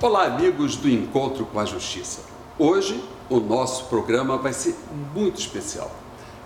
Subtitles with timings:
[0.00, 2.20] Olá, amigos do Encontro com a Justiça.
[2.56, 4.76] Hoje o nosso programa vai ser
[5.12, 5.90] muito especial.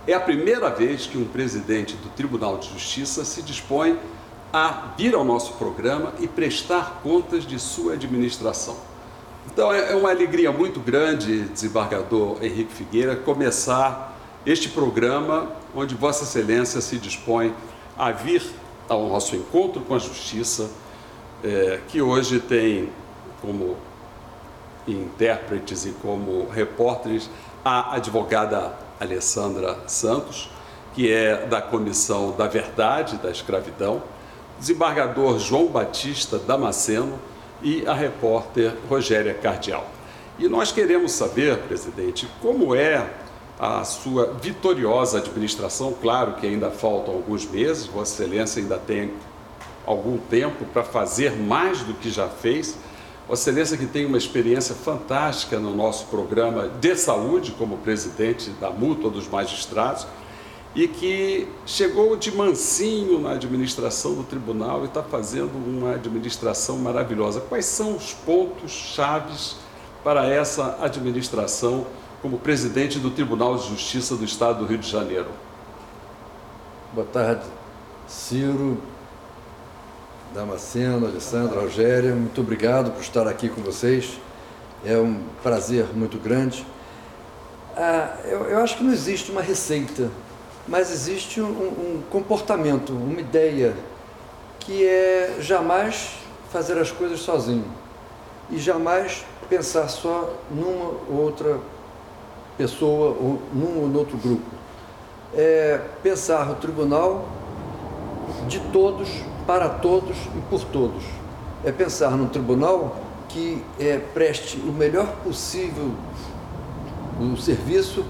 [0.06, 3.98] É a primeira vez que um presidente do Tribunal de Justiça se dispõe
[4.50, 8.74] a vir ao nosso programa e prestar contas de sua administração.
[9.52, 16.80] Então é uma alegria muito grande, desembargador Henrique Figueira, começar este programa onde Vossa Excelência
[16.80, 17.54] se dispõe
[17.98, 18.42] a vir
[18.88, 20.70] ao nosso encontro com a Justiça,
[21.44, 22.88] é, que hoje tem
[23.42, 23.76] como
[24.88, 27.28] intérpretes e como repórteres
[27.64, 30.48] a advogada Alessandra Santos,
[30.94, 34.02] que é da Comissão da Verdade da Escravidão,
[34.58, 37.18] desembargador João Batista Damasceno
[37.60, 39.86] e a repórter Rogéria Cardial.
[40.38, 43.10] E nós queremos saber, presidente, como é
[43.58, 45.94] a sua vitoriosa administração.
[46.00, 49.12] Claro que ainda faltam alguns meses, Vossa Excelência ainda tem
[49.86, 52.76] algum tempo para fazer mais do que já fez.
[53.28, 58.68] Vossa Excelência que tem uma experiência fantástica no nosso programa de saúde como presidente da
[58.68, 60.06] Mútua dos Magistrados
[60.74, 67.40] e que chegou de mansinho na administração do tribunal e está fazendo uma administração maravilhosa.
[67.40, 69.56] Quais são os pontos chaves
[70.02, 71.86] para essa administração
[72.20, 75.30] como presidente do Tribunal de Justiça do Estado do Rio de Janeiro?
[76.92, 77.44] Boa tarde,
[78.06, 78.78] Ciro,
[80.34, 82.14] Damasceno, Alessandra, Rogéria.
[82.14, 84.18] Muito obrigado por estar aqui com vocês.
[84.84, 86.66] É um prazer muito grande.
[87.76, 90.10] Ah, eu, eu acho que não existe uma receita
[90.66, 93.74] mas existe um, um comportamento, uma ideia,
[94.60, 96.10] que é jamais
[96.50, 97.64] fazer as coisas sozinho
[98.50, 101.58] e jamais pensar só numa outra
[102.56, 104.44] pessoa ou num ou outro grupo.
[105.34, 107.26] É pensar o tribunal
[108.46, 109.08] de todos,
[109.46, 111.02] para todos e por todos.
[111.64, 112.96] É pensar num tribunal
[113.28, 115.92] que é, preste o melhor possível
[117.20, 118.04] o serviço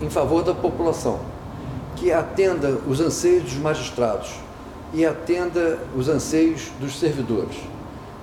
[0.00, 1.20] em favor da população
[2.02, 4.32] que atenda os anseios dos magistrados
[4.92, 7.56] e atenda os anseios dos servidores.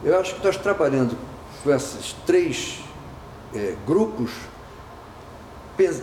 [0.03, 1.17] Eu acho que nós trabalhando
[1.63, 2.81] com esses três
[3.55, 4.31] é, grupos,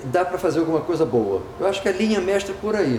[0.04, 1.42] dá para fazer alguma coisa boa.
[1.60, 2.98] Eu acho que a linha mestra é por aí.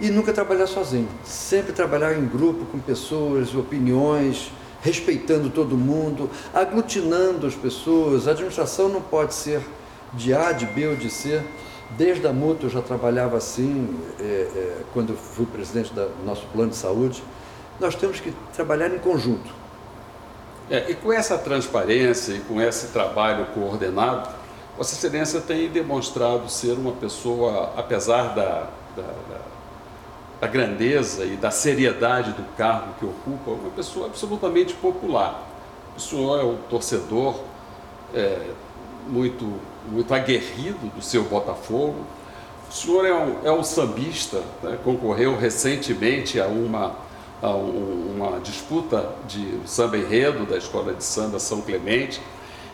[0.00, 7.46] E nunca trabalhar sozinho, sempre trabalhar em grupo com pessoas, opiniões, respeitando todo mundo, aglutinando
[7.46, 8.28] as pessoas.
[8.28, 9.60] A administração não pode ser
[10.14, 11.42] de A, de B ou de C
[11.90, 16.44] Desde a Mútua eu já trabalhava assim, é, é, quando eu fui presidente do nosso
[16.52, 17.22] plano de saúde.
[17.80, 19.50] Nós temos que trabalhar em conjunto.
[20.70, 24.28] É, e com essa transparência e com esse trabalho coordenado,
[24.76, 29.37] Vossa Excelência tem demonstrado ser uma pessoa, apesar da, da, da,
[30.40, 35.46] da grandeza e da seriedade do cargo que ocupa, uma pessoa absolutamente popular.
[35.96, 37.40] O senhor é um torcedor
[38.14, 38.38] é,
[39.08, 39.60] muito
[39.90, 42.04] muito aguerrido do seu Botafogo.
[42.68, 44.78] O senhor é um, é um sambista, né?
[44.84, 46.94] concorreu recentemente a uma,
[47.42, 52.20] a uma disputa de samba enredo da Escola de Samba São Clemente,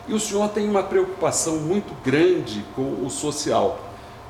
[0.07, 3.79] e o senhor tem uma preocupação muito grande com o social.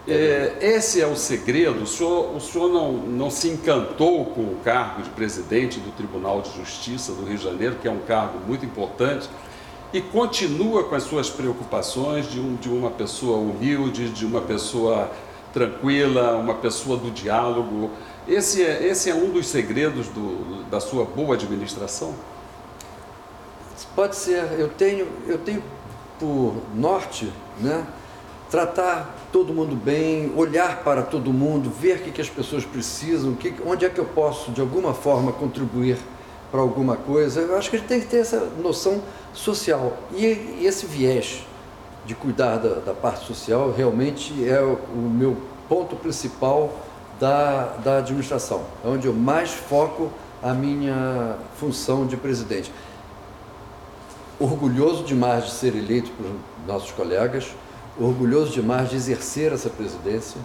[0.07, 1.83] É, esse é o segredo.
[1.83, 6.41] O senhor, o senhor não, não se encantou com o cargo de presidente do Tribunal
[6.41, 9.27] de Justiça do Rio de Janeiro, que é um cargo muito importante,
[9.91, 15.09] e continua com as suas preocupações de, um, de uma pessoa humilde, de uma pessoa
[15.51, 17.89] tranquila, uma pessoa do diálogo.
[18.27, 22.13] Esse é, esse é um dos segredos do, da sua boa administração?
[23.95, 24.59] Pode ser.
[24.59, 25.63] Eu tenho, eu tenho
[26.19, 27.85] por norte né,
[28.55, 33.33] tratar todo mundo bem, olhar para todo mundo, ver o que, que as pessoas precisam,
[33.33, 35.97] que, onde é que eu posso, de alguma forma, contribuir
[36.49, 37.41] para alguma coisa.
[37.41, 39.01] Eu acho que a gente tem que ter essa noção
[39.33, 39.97] social.
[40.13, 41.45] E esse viés
[42.05, 45.35] de cuidar da, da parte social realmente é o, meu
[45.67, 46.79] ponto principal
[47.19, 50.09] da, da administração, é onde eu mais foco
[50.41, 52.71] a minha função de presidente.
[54.39, 56.25] Orgulhoso demais de ser eleito por
[56.65, 57.53] nossos colegas,
[57.99, 60.39] orgulhoso demais de exercer essa presidência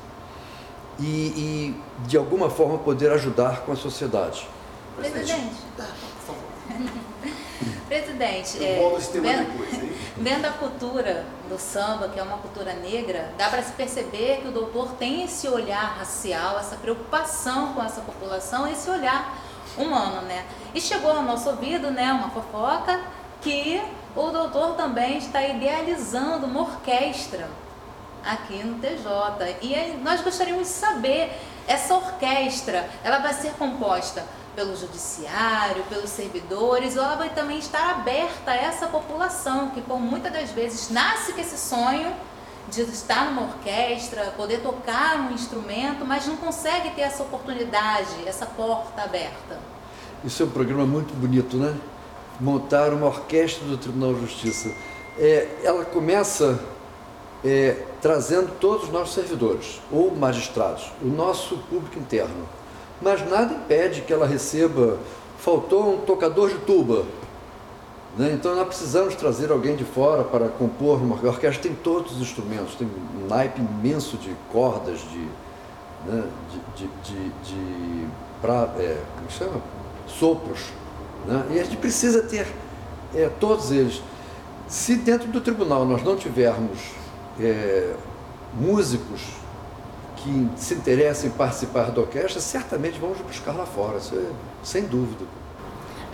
[0.98, 4.46] e, e de alguma forma poder ajudar com a sociedade.
[4.96, 5.54] Presidente.
[5.76, 5.86] Tá,
[6.26, 6.42] favor.
[7.88, 8.78] Presidente, é,
[9.20, 14.40] vendo, vendo a cultura do samba, que é uma cultura negra, dá para se perceber
[14.42, 19.36] que o doutor tem esse olhar racial, essa preocupação com essa população, esse olhar
[19.76, 20.46] humano, né?
[20.74, 23.00] E chegou ao nosso ouvido, né, uma fofoca
[23.40, 23.82] que
[24.16, 27.48] o doutor também está idealizando uma orquestra
[28.24, 29.58] aqui no TJ.
[29.62, 31.32] E nós gostaríamos de saber
[31.66, 34.24] essa orquestra, ela vai ser composta
[34.54, 40.00] pelo judiciário, pelos servidores, ou ela vai também estar aberta a essa população que, por
[40.00, 42.12] muitas das vezes, nasce com esse sonho
[42.68, 48.46] de estar numa orquestra, poder tocar um instrumento, mas não consegue ter essa oportunidade, essa
[48.46, 49.58] porta aberta.
[50.24, 51.74] Isso é um programa muito bonito, né?
[52.40, 54.70] Montar uma orquestra do Tribunal de Justiça.
[55.18, 56.58] É, ela começa
[57.44, 62.48] é, trazendo todos os nossos servidores, ou magistrados, o nosso público interno.
[63.02, 64.98] Mas nada impede que ela receba,
[65.38, 67.04] faltou um tocador de tuba,
[68.16, 68.32] né?
[68.32, 71.62] Então nós precisamos trazer alguém de fora para compor uma a orquestra.
[71.62, 75.28] Tem todos os instrumentos, tem um naipe imenso de cordas, de,
[76.10, 76.24] né?
[76.76, 78.06] de, de, de, de
[78.40, 79.62] pra, é, como chama?
[80.06, 80.60] sopros.
[81.26, 81.46] Né?
[81.50, 82.46] E a gente precisa ter
[83.14, 84.02] é, todos eles.
[84.68, 86.78] Se dentro do tribunal nós não tivermos
[87.38, 87.94] é,
[88.54, 89.20] músicos
[90.16, 94.30] que se interessem em participar da orquestra, certamente vamos buscar lá fora, é,
[94.62, 95.24] sem dúvida.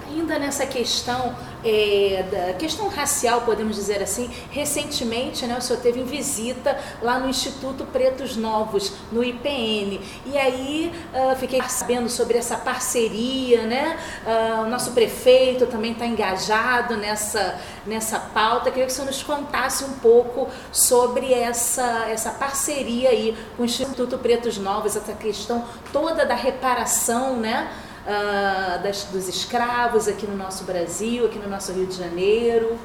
[0.09, 6.01] Ainda nessa questão, é, da questão racial, podemos dizer assim, recentemente né, o senhor teve
[6.01, 10.01] em visita lá no Instituto Pretos Novos, no IPN.
[10.27, 13.99] E aí uh, fiquei sabendo sobre essa parceria, né?
[14.25, 18.71] Uh, o nosso prefeito também está engajado nessa, nessa pauta.
[18.71, 23.67] Queria que o senhor nos contasse um pouco sobre essa, essa parceria aí com o
[23.67, 27.69] Instituto Pretos Novos, essa questão toda da reparação, né?
[28.07, 32.79] Uh, das, dos escravos aqui no nosso Brasil, aqui no nosso Rio de Janeiro?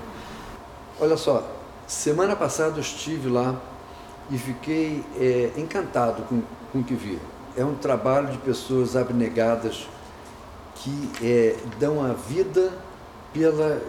[1.00, 1.48] Olha só,
[1.88, 3.56] semana passada eu estive lá
[4.30, 6.42] e fiquei é, encantado com,
[6.72, 7.20] com o que vi.
[7.56, 9.88] É um trabalho de pessoas abnegadas
[10.76, 12.72] que é, dão a vida
[13.34, 13.82] pela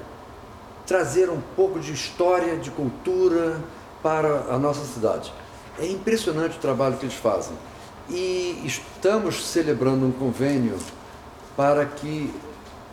[0.87, 3.61] trazer um pouco de história, de cultura
[4.03, 5.33] para a nossa cidade.
[5.79, 7.57] É impressionante o trabalho que eles fazem.
[8.11, 10.77] E estamos celebrando um convênio
[11.57, 12.33] para que,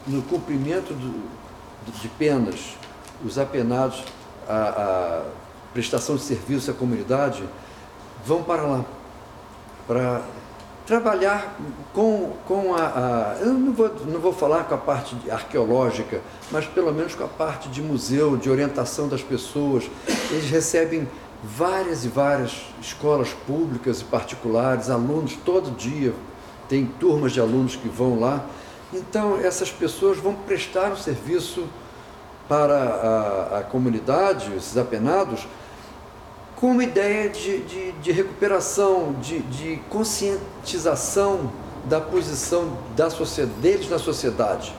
[0.08, 1.30] no cumprimento do,
[2.00, 2.76] de penas,
[3.24, 4.04] os apenados,
[4.48, 5.24] a,
[5.74, 7.44] prestação de serviço à comunidade,
[8.26, 8.86] vão para lá,
[9.88, 10.22] para
[10.86, 11.56] trabalhar
[11.94, 16.22] com, com a, a, Eu não vou, não vou falar com a parte arqueológica,
[16.52, 19.90] mas pelo menos com a parte de museu, de orientação das pessoas.
[20.32, 21.08] Eles recebem
[21.44, 26.14] várias e várias escolas públicas e particulares, alunos todo dia
[26.70, 28.46] tem turmas de alunos que vão lá.
[28.94, 31.68] Então, essas pessoas vão prestar um serviço
[32.48, 35.48] para a, a comunidade, esses apenados,
[36.56, 41.52] com uma ideia de, de, de recuperação, de, de, conscientização
[41.86, 44.74] da posição da sociedade, deles na sociedade.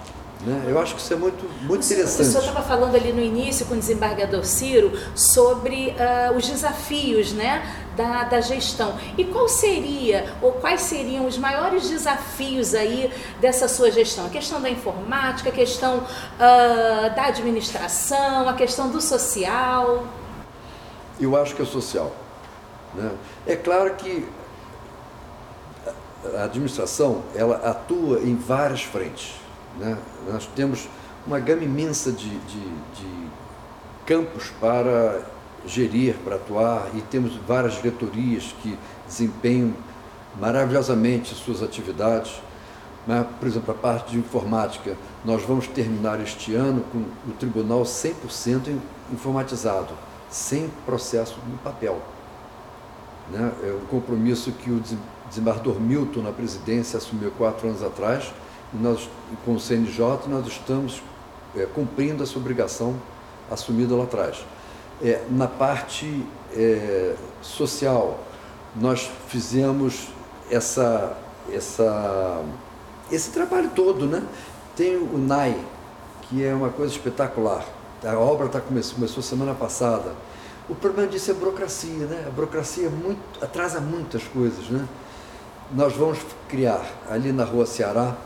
[0.44, 0.64] Né?
[0.68, 2.22] Eu acho que isso é muito, muito interessante.
[2.22, 7.32] O senhor estava falando ali no início com o desembargador Ciro sobre uh, os desafios
[7.32, 7.62] né,
[7.94, 8.98] da, da gestão.
[9.18, 14.26] E qual seria, ou quais seriam os maiores desafios aí dessa sua gestão?
[14.26, 20.06] A questão da informática, a questão uh, da administração, a questão do social?
[21.20, 22.12] Eu acho que é social.
[22.94, 23.10] Né?
[23.46, 24.26] É claro que
[26.34, 29.39] a administração ela atua em várias frentes
[29.80, 29.98] né?
[30.30, 30.88] Nós temos
[31.26, 32.60] uma gama imensa de, de,
[32.94, 33.28] de
[34.06, 35.22] campos para
[35.66, 39.74] gerir, para atuar, e temos várias diretorias que desempenham
[40.38, 42.40] maravilhosamente suas atividades.
[43.06, 47.82] Mas, por exemplo, a parte de informática, nós vamos terminar este ano com o tribunal
[47.82, 48.76] 100%
[49.12, 49.92] informatizado,
[50.30, 52.00] sem processo no papel.
[53.30, 53.52] Né?
[53.62, 54.82] É um compromisso que o
[55.28, 58.32] desembargador Milton, na presidência, assumiu quatro anos atrás,
[58.72, 59.08] nós,
[59.44, 61.02] com o CNJ, nós estamos
[61.56, 62.94] é, cumprindo essa obrigação
[63.50, 64.44] assumida lá atrás.
[65.02, 66.24] É, na parte
[66.54, 68.20] é, social,
[68.76, 70.08] nós fizemos
[70.50, 71.16] essa,
[71.52, 72.42] essa,
[73.10, 74.22] esse trabalho todo, né?
[74.76, 75.58] Tem o NAI,
[76.22, 77.64] que é uma coisa espetacular.
[78.04, 80.12] A obra tá, começou, começou semana passada.
[80.68, 82.24] O problema disso é a burocracia, né?
[82.26, 84.86] A burocracia é muito, atrasa muitas coisas, né?
[85.72, 88.16] Nós vamos criar ali na rua Ceará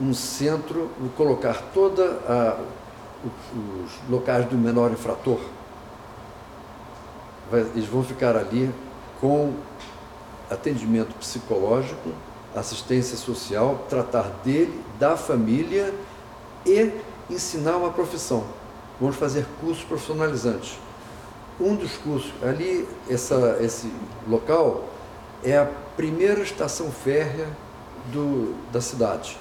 [0.00, 2.60] um centro, colocar toda a,
[3.24, 5.38] os locais do menor infrator,
[7.52, 8.72] eles vão ficar ali
[9.20, 9.54] com
[10.50, 12.10] atendimento psicológico,
[12.54, 15.94] assistência social, tratar dele, da família
[16.66, 16.90] e
[17.30, 18.44] ensinar uma profissão.
[19.00, 20.78] Vamos fazer cursos profissionalizantes.
[21.60, 23.92] Um dos cursos, ali, essa, esse
[24.28, 24.84] local
[25.42, 27.48] é a primeira estação férrea
[28.12, 29.38] do, da cidade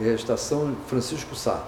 [0.00, 1.64] é a estação Francisco Sá,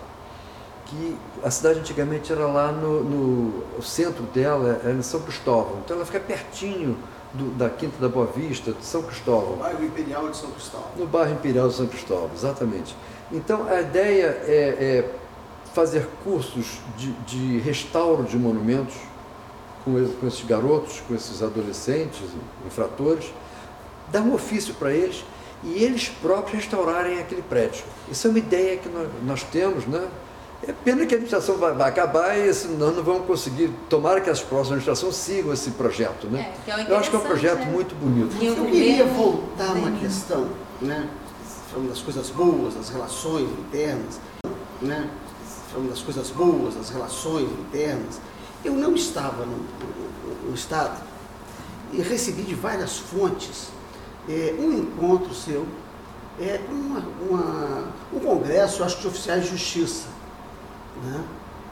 [0.87, 5.79] que a cidade antigamente era lá no, no o centro dela, era em São Cristóvão,
[5.85, 6.97] então ela fica pertinho
[7.35, 9.53] do, da Quinta da Boa Vista, de São Cristóvão.
[9.53, 10.89] No bairro Imperial de São Cristóvão.
[10.97, 12.95] No bairro Imperial de São Cristóvão, exatamente.
[13.31, 15.15] Então, a ideia é, é
[15.73, 18.95] fazer cursos de, de, restauro de monumentos
[19.85, 22.21] com, com esses garotos, com esses adolescentes,
[22.67, 23.33] infratores,
[24.11, 25.25] dar um ofício para eles
[25.65, 27.85] e eles próprios restaurarem aquele prédio.
[28.11, 30.09] Isso é uma ideia que nós, nós temos, né?
[30.67, 33.71] É pena que a administração vai, vai acabar e assim, nós não vamos conseguir.
[33.89, 36.29] Tomara que as próximas administrações sigam esse projeto.
[36.29, 36.53] Né?
[36.69, 37.67] É, é Eu acho que é um projeto né?
[37.67, 38.37] muito bonito.
[38.41, 40.49] Eu, Eu queria voltar a uma questão,
[40.81, 41.09] né?
[41.73, 44.21] falando das coisas boas, das relações internas,
[44.81, 45.11] né?
[45.73, 48.21] falando das coisas boas, das relações internas.
[48.65, 51.03] Eu não estava no, no, no Estado
[51.93, 53.72] e recebi de várias fontes
[54.29, 55.67] é, um encontro seu,
[56.41, 60.07] é, uma, uma, um congresso, acho que de oficiais de justiça
[61.03, 61.25] né?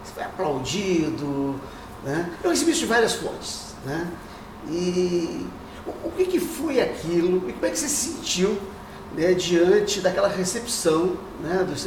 [0.02, 1.60] Você foi aplaudido.
[2.04, 2.30] Né?
[2.42, 3.74] Eu recebi isso de várias fontes.
[3.84, 4.10] Né?
[4.68, 5.46] E
[5.86, 7.48] o, o que, que foi aquilo?
[7.48, 8.58] E como é que você se sentiu
[9.14, 11.86] né, diante daquela recepção né, dos,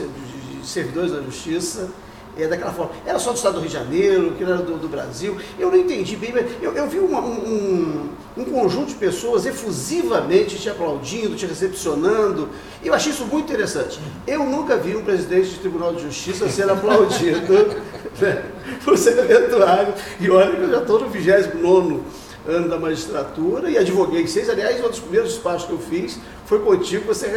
[0.68, 1.90] servidores da justiça?
[2.38, 2.92] É, daquela forma.
[3.06, 5.38] Era só do estado do Rio de Janeiro, que era do, do Brasil.
[5.60, 10.58] Eu não entendi bem, mas eu, eu vi uma, um, um, conjunto de pessoas efusivamente
[10.58, 12.50] te aplaudindo, te recepcionando.
[12.84, 14.00] Eu achei isso muito interessante.
[14.26, 17.54] Eu nunca vi um presidente de Tribunal de Justiça ser aplaudido
[18.20, 18.44] né,
[18.84, 19.94] por ser eventuário.
[20.20, 22.02] E olha que eu já estou no 29
[22.46, 24.50] ano da magistratura e advoguei seis.
[24.50, 27.28] Aliás, um dos primeiros despachos que eu fiz foi contigo, você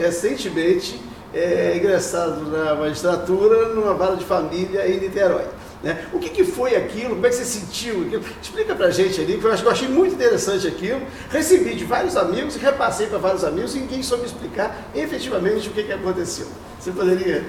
[0.00, 1.00] recentemente
[1.34, 5.46] é, ingressado na magistratura numa vara de família em Niterói.
[5.82, 6.06] Né?
[6.12, 7.10] O que, que, foi aquilo?
[7.10, 8.24] Como é que você sentiu aquilo?
[8.40, 11.00] Explica pra gente ali, que eu, acho, eu achei muito interessante aquilo.
[11.30, 15.84] Recebi de vários amigos, repassei para vários amigos e ninguém soube explicar efetivamente o que,
[15.84, 16.46] que aconteceu.
[16.80, 17.44] Você poderia.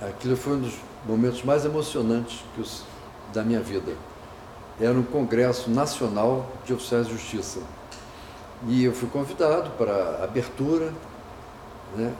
[0.00, 0.74] Aquilo foi um dos
[1.06, 2.84] momentos mais emocionantes os,
[3.32, 3.92] da minha vida.
[4.80, 7.60] Era um Congresso Nacional de Oficiais de Justiça.
[8.68, 10.92] E eu fui convidado para abertura,
[11.96, 12.12] né?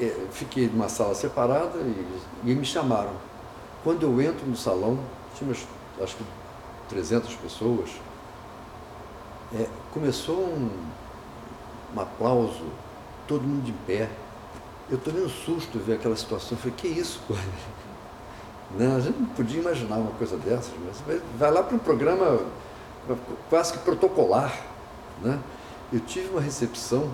[0.00, 3.10] É, fiquei numa sala separada e, e, me chamaram.
[3.82, 4.98] Quando eu entro no salão,
[5.34, 5.66] tinha umas,
[6.00, 6.24] acho que
[6.88, 7.90] 300 pessoas,
[9.52, 10.70] é, começou um,
[11.96, 12.64] um aplauso,
[13.26, 14.08] todo mundo de pé.
[14.88, 16.50] Eu tomei um susto ver aquela situação.
[16.52, 17.20] Eu falei, que isso?
[18.78, 22.38] Não, a gente não podia imaginar uma coisa dessas, mas vai lá para um programa
[23.48, 24.54] quase que protocolar.
[25.22, 25.40] Né?
[25.90, 27.10] Eu tive uma recepção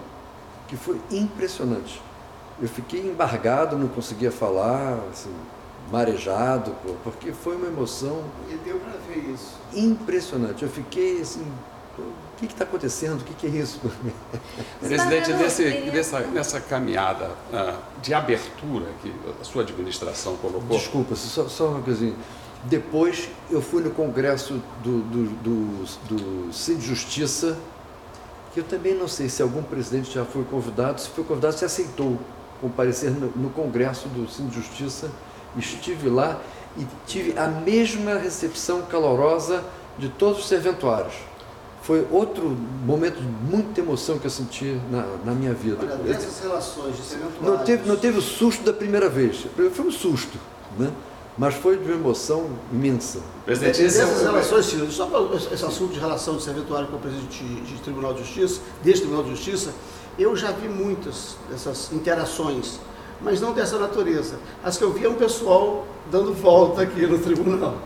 [0.67, 2.03] que foi impressionante
[2.61, 5.35] eu fiquei embargado, não conseguia falar, assim,
[5.91, 8.23] marejado, porque foi uma emoção.
[8.49, 9.55] E deu para ver isso.
[9.75, 10.63] Impressionante.
[10.63, 11.45] Eu fiquei assim,
[11.99, 13.21] o que está acontecendo?
[13.21, 13.81] O que, que, é isso?
[14.81, 20.77] Presidente, nesse, nessa, nessa caminhada uh, de abertura que a sua administração colocou.
[20.77, 22.15] Desculpa, só, só uma coisinha.
[22.65, 27.59] Depois eu fui no congresso do, do, do, do Justiça,
[28.53, 31.65] que eu também não sei se algum presidente já foi convidado, se foi convidado, se
[31.65, 32.19] aceitou
[32.64, 35.11] comparecer no, no Congresso do Cine de Justiça,
[35.59, 36.40] estive lá
[36.78, 39.62] e tive a mesma recepção calorosa
[39.99, 41.14] de todos os serventuários.
[41.83, 42.56] Foi outro
[42.87, 45.80] momento de muita emoção que eu senti na, na minha vida.
[45.83, 47.59] Olha, dessas relações de serventuários...
[47.59, 49.47] Não teve, não teve o susto da primeira vez.
[49.54, 50.38] Foi um susto,
[50.78, 50.90] né?
[51.37, 53.21] Mas foi de uma emoção imensa.
[53.45, 57.43] Presidente, essas relações, Ciro, só para esse assunto de relação de serventuário com o presidente
[57.43, 59.73] de, de Tribunal de Justiça, deste Tribunal de Justiça,
[60.19, 62.79] eu já vi muitas dessas interações,
[63.21, 64.37] mas não dessa natureza.
[64.62, 67.76] As que eu vi é um pessoal dando volta aqui no tribunal.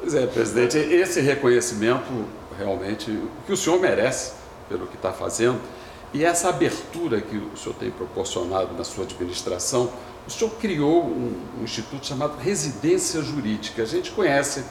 [0.00, 2.10] Pois é, presidente, esse reconhecimento
[2.58, 4.32] realmente que o senhor merece
[4.68, 5.58] pelo que está fazendo
[6.12, 9.90] e essa abertura que o senhor tem proporcionado na sua administração,
[10.26, 13.82] o senhor criou um, um instituto chamado Residência Jurídica.
[13.82, 14.64] A gente conhece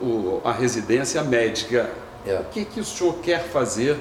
[0.00, 1.90] o, a residência médica.
[2.26, 2.38] É.
[2.40, 3.98] O que, que o senhor quer fazer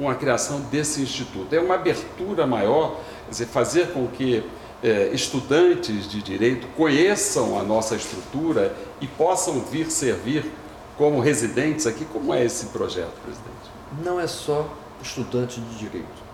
[0.00, 1.54] com a criação desse instituto.
[1.54, 4.42] É uma abertura maior, quer dizer, fazer com que
[4.82, 10.50] é, estudantes de direito conheçam a nossa estrutura e possam vir servir
[10.96, 12.06] como residentes aqui.
[12.06, 13.70] Como é esse projeto, presidente?
[14.02, 16.30] Não é só estudante de direito.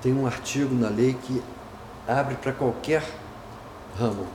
[0.00, 1.42] Tem um artigo na lei que
[2.10, 3.02] abre para qualquer
[3.98, 4.26] ramo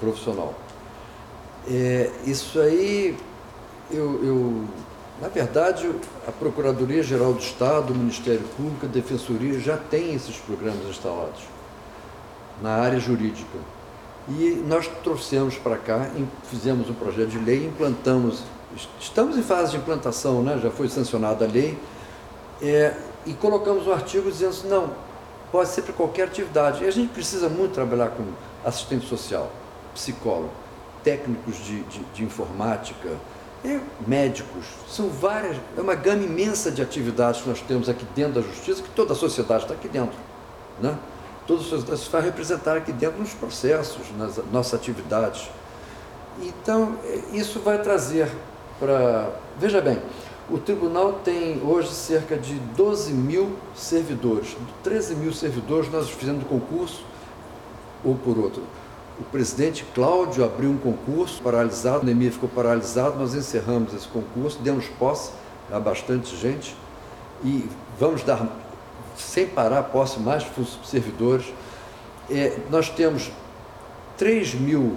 [0.00, 0.54] profissional.
[1.68, 3.16] É, isso aí
[3.90, 4.64] eu, eu
[5.20, 5.90] na verdade,
[6.28, 11.40] a Procuradoria-Geral do Estado, o Ministério Público, a Defensoria já tem esses programas instalados
[12.60, 13.58] na área jurídica.
[14.28, 16.10] E nós trouxemos para cá,
[16.50, 18.42] fizemos um projeto de lei, implantamos,
[19.00, 20.58] estamos em fase de implantação, né?
[20.62, 21.78] já foi sancionada a lei,
[22.60, 24.90] é, e colocamos um artigo dizendo assim, não,
[25.50, 26.84] pode ser para qualquer atividade.
[26.84, 28.24] E a gente precisa muito trabalhar com
[28.64, 29.50] assistente social,
[29.94, 30.50] psicólogo,
[31.02, 33.08] técnicos de, de, de informática,
[33.64, 38.34] é médicos, são várias, é uma gama imensa de atividades que nós temos aqui dentro
[38.34, 40.16] da justiça, que toda a sociedade está aqui dentro.
[40.80, 40.96] Né?
[41.46, 45.48] Toda a sociedade se vai representar aqui dentro nos processos, nas nossas atividades.
[46.40, 48.30] Então, é, isso vai trazer
[48.78, 49.30] para.
[49.58, 50.00] Veja bem,
[50.48, 54.56] o tribunal tem hoje cerca de 12 mil servidores.
[54.84, 57.04] 13 mil servidores nós fizemos concurso,
[58.04, 58.62] ou por outro.
[59.18, 64.58] O presidente Cláudio abriu um concurso paralisado, a pandemia ficou paralisado, nós encerramos esse concurso,
[64.60, 65.32] demos posse
[65.72, 66.76] a bastante gente
[67.42, 68.46] e vamos dar,
[69.16, 70.46] sem parar, posse mais
[70.84, 71.46] servidores.
[72.30, 73.32] É, nós temos
[74.16, 74.96] 3 mil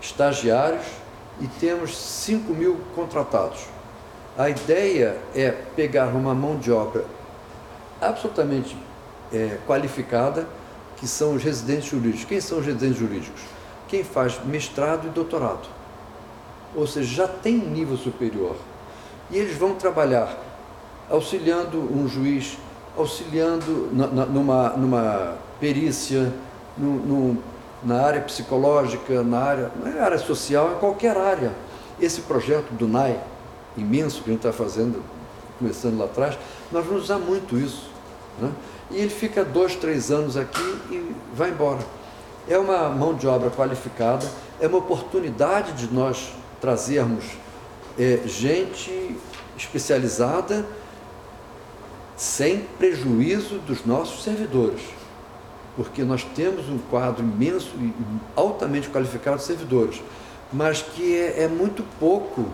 [0.00, 0.86] estagiários
[1.40, 3.77] e temos 5 mil contratados.
[4.38, 7.04] A ideia é pegar uma mão de obra
[8.00, 8.76] absolutamente
[9.32, 10.46] é, qualificada,
[10.96, 12.24] que são os residentes jurídicos.
[12.24, 13.42] Quem são os residentes jurídicos?
[13.88, 15.66] quem faz mestrado e doutorado,
[16.76, 18.54] ou seja, já tem nível superior.
[19.30, 20.38] E eles vão trabalhar
[21.10, 22.58] auxiliando um juiz,
[22.96, 26.32] auxiliando na, na, numa, numa perícia,
[27.82, 31.52] na área psicológica, na área, na área social, em qualquer área.
[32.00, 33.18] Esse projeto do NAI,
[33.76, 35.02] imenso que a gente está fazendo,
[35.58, 36.38] começando lá atrás,
[36.72, 37.90] nós vamos usar muito isso.
[38.40, 38.50] Né?
[38.90, 41.80] E ele fica dois, três anos aqui e vai embora
[42.48, 44.26] é uma mão de obra qualificada,
[44.58, 47.24] é uma oportunidade de nós trazermos
[47.98, 49.16] é, gente
[49.56, 50.64] especializada
[52.16, 54.80] sem prejuízo dos nossos servidores,
[55.76, 57.92] porque nós temos um quadro imenso e
[58.34, 60.02] altamente qualificado de servidores,
[60.52, 62.46] mas que é, é muito pouco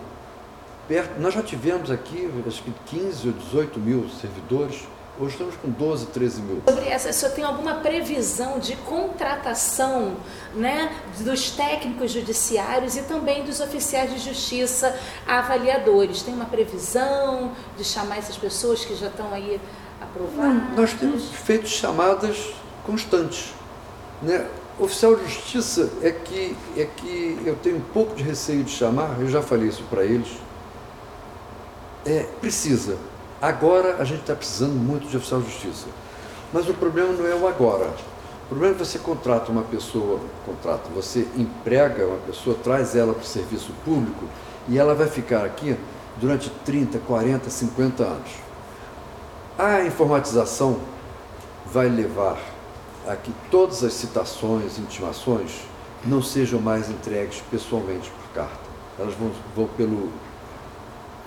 [0.87, 1.19] perto.
[1.19, 4.85] Nós já tivemos aqui, acho que 15 ou 18 mil servidores
[5.17, 6.61] Hoje estamos com 12, 13 mil.
[6.67, 10.17] Sobre essa, o senhor tem alguma previsão de contratação
[10.53, 14.93] né, dos técnicos judiciários e também dos oficiais de justiça
[15.25, 16.21] avaliadores?
[16.21, 19.61] Tem uma previsão de chamar essas pessoas que já estão aí
[20.01, 20.75] aprovadas?
[20.75, 22.53] Nós temos feito chamadas
[22.85, 23.53] constantes.
[24.21, 24.45] Né?
[24.77, 29.15] Oficial de justiça é que, é que eu tenho um pouco de receio de chamar,
[29.21, 30.44] eu já falei isso para eles.
[32.05, 32.97] É, precisa
[33.41, 35.87] Agora a gente está precisando muito de oficial de justiça.
[36.53, 37.91] Mas o problema não é o agora.
[38.45, 43.13] O problema é que você contrata uma pessoa, contrata, você emprega uma pessoa, traz ela
[43.13, 44.25] para o serviço público
[44.67, 45.77] e ela vai ficar aqui
[46.17, 48.29] durante 30, 40, 50 anos.
[49.57, 50.79] A informatização
[51.65, 52.39] vai levar
[53.07, 55.51] a que todas as citações, intimações,
[56.05, 58.65] não sejam mais entregues pessoalmente por carta.
[58.97, 60.09] Elas vão, vão pelo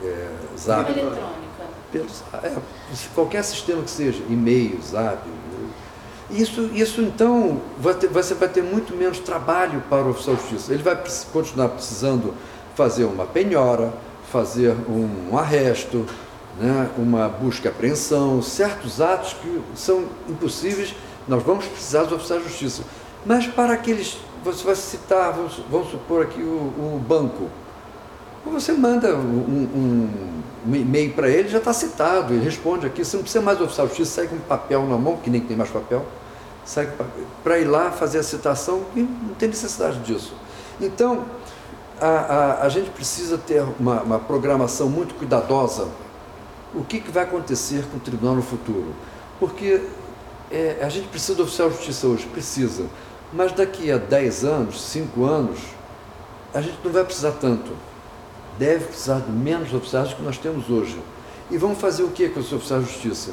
[0.02, 0.90] é, zap.
[0.90, 1.48] Eletrônico
[1.92, 2.54] pelos, é,
[3.14, 5.22] qualquer sistema que seja, e-mail, zap.
[6.30, 10.42] Isso, isso então, vai ter, você vai ter muito menos trabalho para o oficial de
[10.42, 10.74] justiça.
[10.74, 12.34] Ele vai continuar precisando
[12.74, 13.92] fazer uma penhora,
[14.30, 16.04] fazer um, um arresto,
[16.60, 20.94] né, uma busca e apreensão, certos atos que são impossíveis,
[21.26, 22.82] nós vamos precisar dos oficiais de justiça.
[23.24, 26.44] Mas para aqueles, você vai citar, vamos, vamos supor aqui o,
[26.96, 27.48] o banco,
[28.44, 30.10] você manda um, um,
[30.66, 33.04] um e-mail para ele, já está citado, ele responde aqui.
[33.04, 35.40] Você não precisa mais do oficial de justiça, sai com papel na mão, que nem
[35.40, 36.04] tem mais papel,
[36.64, 36.88] sai
[37.42, 40.34] para ir lá fazer a citação e não tem necessidade disso.
[40.80, 41.24] Então,
[42.00, 45.88] a, a, a gente precisa ter uma, uma, programação muito cuidadosa.
[46.74, 48.94] O que, que vai acontecer com o tribunal no futuro?
[49.40, 49.82] Porque
[50.50, 52.86] é, a gente precisa do oficial de justiça hoje, precisa.
[53.32, 55.58] Mas daqui a 10 anos, 5 anos,
[56.54, 57.87] a gente não vai precisar tanto
[58.58, 61.00] deve precisar de menos oficiais do que nós temos hoje.
[61.50, 63.32] E vamos fazer o que com os oficiais de justiça?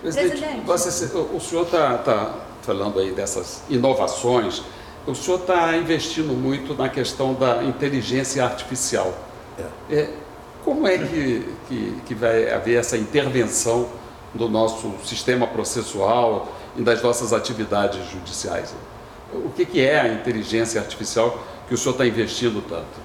[0.00, 4.62] Presidente, você, o senhor está tá falando aí dessas inovações,
[5.06, 9.12] o senhor está investindo muito na questão da inteligência artificial.
[9.58, 9.94] É.
[9.94, 10.10] É,
[10.64, 13.88] como é que, que, que vai haver essa intervenção
[14.32, 18.74] do nosso sistema processual e das nossas atividades judiciais?
[19.32, 23.03] O que, que é a inteligência artificial que o senhor está investindo tanto?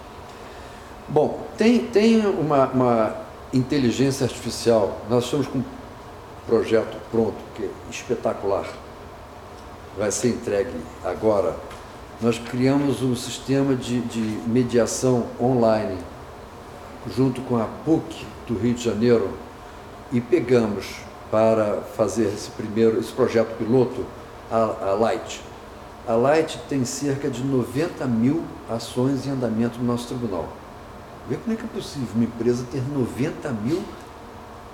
[1.12, 3.16] Bom, tem, tem uma, uma
[3.52, 5.64] inteligência artificial, nós estamos com um
[6.46, 8.68] projeto pronto, que é espetacular,
[9.98, 10.70] vai ser entregue
[11.04, 11.56] agora.
[12.22, 15.98] Nós criamos um sistema de, de mediação online,
[17.18, 19.32] junto com a PUC do Rio de Janeiro,
[20.12, 20.98] e pegamos
[21.32, 24.06] para fazer esse primeiro, esse projeto piloto,
[24.52, 25.42] a, a Light.
[26.08, 30.59] A Light tem cerca de 90 mil ações em andamento no nosso tribunal.
[31.28, 33.84] Vê como é que é possível uma empresa ter 90 mil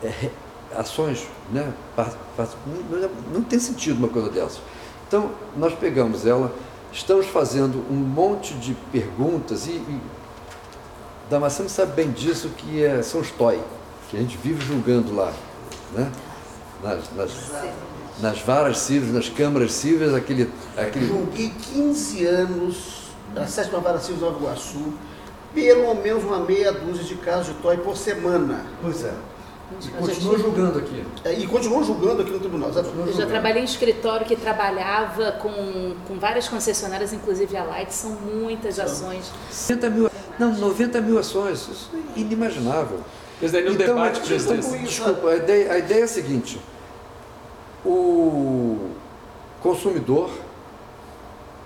[0.04, 0.30] é,
[0.76, 1.74] ações, né?
[1.98, 4.60] Não, não tem sentido uma coisa dessa.
[5.08, 6.54] Então, nós pegamos ela,
[6.92, 10.02] estamos fazendo um monte de perguntas e, e
[11.30, 15.34] Damasceno sabe bem disso que é, são os que a gente vive julgando lá,
[15.94, 16.12] né?
[16.84, 17.32] nas, nas,
[18.22, 20.50] nas varas cíveis, nas câmaras cíveis, aquele...
[20.78, 21.08] aquele...
[21.08, 24.94] Julguei 15 anos na sétima vara de Nova Iguaçu,
[25.56, 28.66] pelo menos uma meia dúzia de casos de TOI por semana.
[28.82, 29.14] Pois é.
[29.82, 31.04] E continua julgando aqui.
[31.24, 32.70] É, e continua julgando aqui no tribunal.
[32.70, 38.12] Eu já trabalhei em escritório que trabalhava com, com várias concessionárias, inclusive a Light, são
[38.12, 39.32] muitas ações.
[39.50, 43.00] 60 mil, não, 90 mil ações, isso é inimaginável.
[43.42, 44.22] Mas daí no então, debate.
[44.22, 46.60] Desculpa, a ideia, a ideia é a seguinte:
[47.84, 48.92] o
[49.62, 50.30] consumidor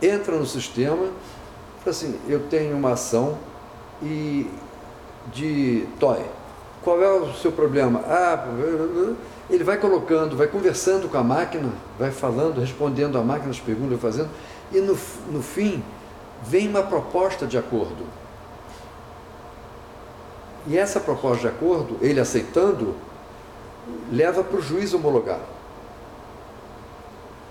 [0.01, 1.09] entra no sistema,
[1.85, 3.37] assim, eu tenho uma ação
[4.01, 4.49] e
[5.33, 6.23] de toy
[6.83, 8.01] qual é o seu problema?
[8.07, 8.47] Ah,
[9.49, 13.99] ele vai colocando, vai conversando com a máquina, vai falando, respondendo a máquina as perguntas,
[13.99, 14.29] fazendo,
[14.71, 14.97] e no,
[15.29, 15.83] no fim
[16.43, 18.05] vem uma proposta de acordo.
[20.67, 22.95] E essa proposta de acordo, ele aceitando,
[24.11, 25.39] leva para o juiz homologar.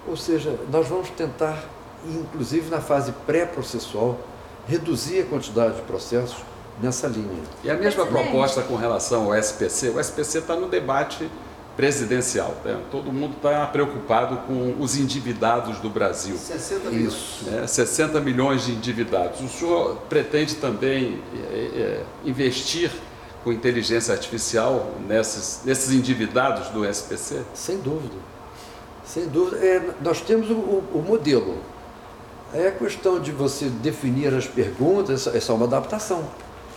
[0.06, 1.62] Ou seja, nós vamos tentar,
[2.06, 4.16] inclusive na fase pré-processual,
[4.68, 6.36] reduzir a quantidade de processos
[6.80, 7.42] nessa linha.
[7.64, 11.28] E a mesma proposta com relação ao SPC, o SPC está no debate
[11.76, 12.56] presidencial.
[12.64, 12.76] Né?
[12.90, 16.36] Todo mundo está preocupado com os endividados do Brasil.
[16.36, 17.12] 60 milhões.
[17.12, 17.46] Isso.
[17.50, 19.40] É, 60 milhões de endividados.
[19.40, 22.90] O senhor pretende também é, é, investir
[23.44, 27.42] com inteligência artificial nesses, nesses endividados do SPC?
[27.54, 28.16] Sem dúvida.
[29.04, 29.64] Sem dúvida.
[29.64, 31.58] É, nós temos o, o, modelo.
[32.52, 36.24] É a questão de você definir as perguntas, é só uma adaptação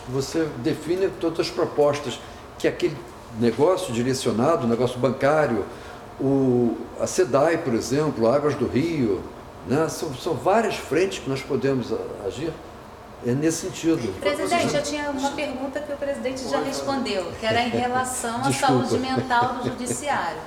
[0.08, 2.20] você define todas as propostas
[2.58, 2.98] que aquele
[3.40, 5.66] negócio direcionado, o negócio bancário,
[6.20, 9.24] o, a SEDAI, por exemplo, Águas do Rio,
[9.68, 9.88] né?
[9.90, 11.94] são, são várias frentes que nós podemos
[12.26, 12.52] agir.
[13.24, 14.20] É nesse sentido.
[14.20, 18.52] Presidente, eu tinha uma pergunta que o presidente já respondeu, que era em relação à
[18.52, 20.42] saúde mental do judiciário.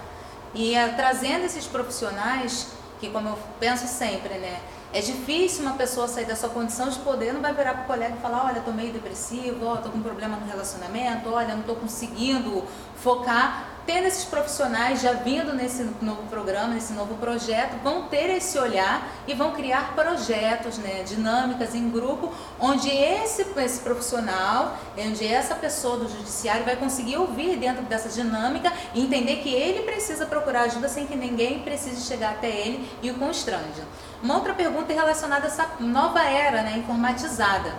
[0.53, 2.67] E uh, trazendo esses profissionais,
[2.99, 4.59] que como eu penso sempre, né,
[4.95, 7.87] é difícil uma pessoa sair da sua condição de poder, não vai virar para o
[7.87, 11.75] colega e falar, olha, estou meio depressivo, estou com problema no relacionamento, olha, não estou
[11.75, 12.63] conseguindo
[12.95, 13.71] focar.
[13.85, 19.07] Tendo esses profissionais já vindo nesse novo programa, nesse novo projeto, vão ter esse olhar
[19.27, 25.99] e vão criar projetos, né, dinâmicas em grupo, onde esse, esse profissional, onde essa pessoa
[25.99, 30.89] do judiciário vai conseguir ouvir dentro dessa dinâmica e entender que ele precisa procurar ajuda
[30.89, 33.83] sem que ninguém precise chegar até ele e o constrange.
[34.25, 37.75] Uma outra pergunta é relacionada a essa nova era né, informatizada.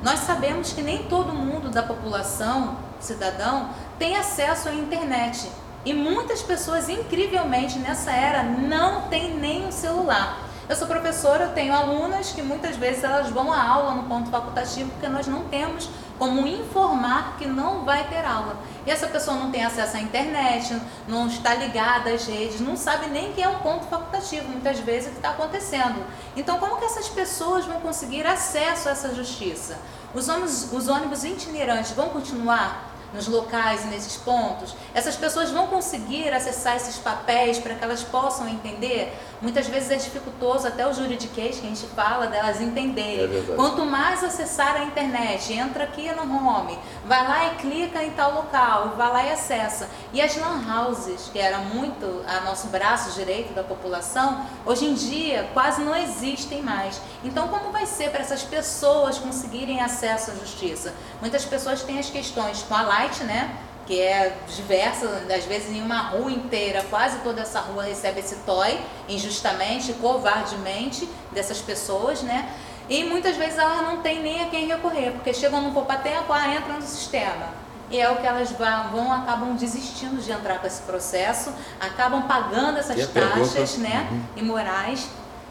[0.00, 5.50] Nós sabemos que nem todo mundo da população, cidadão, tem acesso à internet.
[5.84, 10.38] E muitas pessoas, incrivelmente, nessa era, não têm nem um celular.
[10.68, 14.30] Eu sou professora, eu tenho alunas que muitas vezes elas vão à aula no ponto
[14.30, 18.56] facultativo porque nós não temos como informar que não vai ter aula.
[18.88, 20.74] E essa pessoa não tem acesso à internet,
[21.06, 25.08] não está ligada às redes, não sabe nem que é um ponto facultativo, muitas vezes,
[25.08, 26.02] o que está acontecendo.
[26.34, 29.78] Então, como que essas pessoas vão conseguir acesso a essa justiça?
[30.14, 35.66] Os ônibus, os ônibus itinerantes vão continuar nos locais e nesses pontos, essas pessoas vão
[35.66, 39.16] conseguir acessar esses papéis para que elas possam entender.
[39.40, 43.24] Muitas vezes é dificultoso até o juridiquês que a gente fala delas entenderem.
[43.24, 48.10] É Quanto mais acessar a internet, entra aqui no home, vai lá e clica em
[48.10, 49.88] tal local, vai lá e acessa.
[50.12, 54.94] E as lan houses, que era muito a nosso braço direito da população, hoje em
[54.94, 57.00] dia quase não existem mais.
[57.22, 60.92] Então como vai ser para essas pessoas conseguirem acesso à justiça?
[61.20, 63.56] Muitas pessoas têm as questões com a Light, né?
[63.86, 68.36] Que é diversa, às vezes em uma rua inteira, quase toda essa rua recebe esse
[68.36, 72.52] toy, injustamente, covardemente, dessas pessoas, né?
[72.88, 76.32] E muitas vezes elas não têm nem a quem recorrer, porque chegam no poupa tempo,
[76.32, 77.48] ah, entram no sistema.
[77.90, 82.78] E é o que elas vão, acabam desistindo de entrar com esse processo, acabam pagando
[82.78, 84.22] essas taxas né, uhum.
[84.36, 85.08] imorais.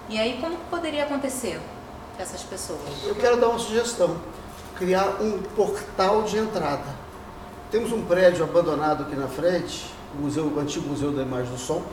[0.10, 1.60] E aí como que poderia acontecer
[2.16, 2.80] com essas pessoas?
[3.04, 4.22] Eu quero dar uma sugestão,
[4.76, 7.07] criar um portal de entrada
[7.72, 11.58] temos um prédio abandonado aqui na frente, o, museu, o antigo Museu da Imagem do
[11.58, 11.84] Som,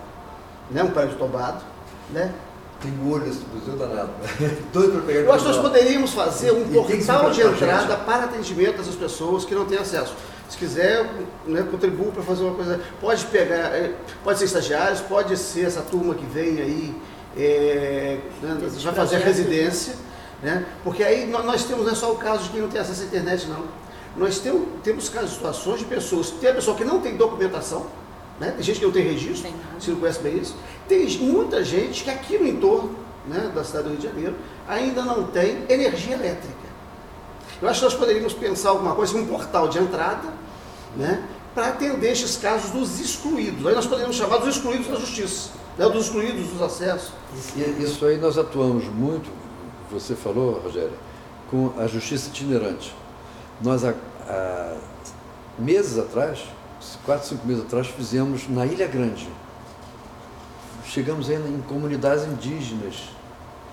[0.71, 0.83] né?
[0.83, 1.63] um prédio tombado.
[2.11, 2.33] Né?
[2.81, 4.11] Tem olho esse museu danado.
[4.73, 8.77] Doido para pegar Eu acho que nós poderíamos fazer um portal de entrada para atendimento
[8.77, 10.15] dessas pessoas que não têm acesso.
[10.49, 11.11] Se quiser,
[11.47, 12.81] né, contribua para fazer uma coisa.
[13.01, 16.95] Pode pegar, é, pode ser estagiários, pode ser essa turma que vem aí,
[17.37, 19.95] é, né, vai fazer a residência,
[20.43, 20.67] né?
[20.85, 23.07] Porque aí nós temos não é só o caso de quem não tem acesso à
[23.07, 23.84] internet, não
[24.17, 27.87] nós temos, temos casos, situações de pessoas, tem a pessoa que não tem documentação,
[28.39, 28.53] né?
[28.53, 30.57] tem gente que não tem registro, se não conhece bem isso,
[30.89, 32.97] tem muita gente que aqui no entorno
[33.27, 34.35] né, da cidade do Rio de Janeiro
[34.69, 36.65] ainda não tem energia elétrica.
[37.61, 40.29] Eu acho que nós poderíamos pensar alguma coisa, um portal de entrada,
[40.97, 41.25] né,
[41.55, 43.67] para atender esses casos dos excluídos.
[43.67, 47.13] Aí nós poderíamos chamar dos excluídos da justiça, né, dos excluídos dos acessos.
[47.79, 49.31] Isso aí nós atuamos muito,
[49.91, 50.93] você falou, Rogério,
[51.51, 52.95] com a justiça itinerante.
[53.61, 53.95] Nós, há,
[54.29, 54.77] há
[55.59, 56.45] meses atrás,
[57.05, 59.29] quatro, cinco meses atrás, fizemos na Ilha Grande.
[60.87, 63.11] Chegamos aí em comunidades indígenas,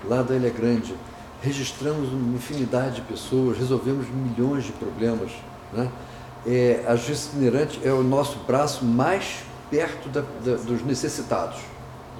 [0.08, 0.94] lá da Ilha Grande.
[1.42, 5.32] Registramos uma infinidade de pessoas, resolvemos milhões de problemas.
[5.72, 5.88] Né?
[6.46, 11.58] É, a justiça itinerante é o nosso braço mais perto da, da, dos necessitados.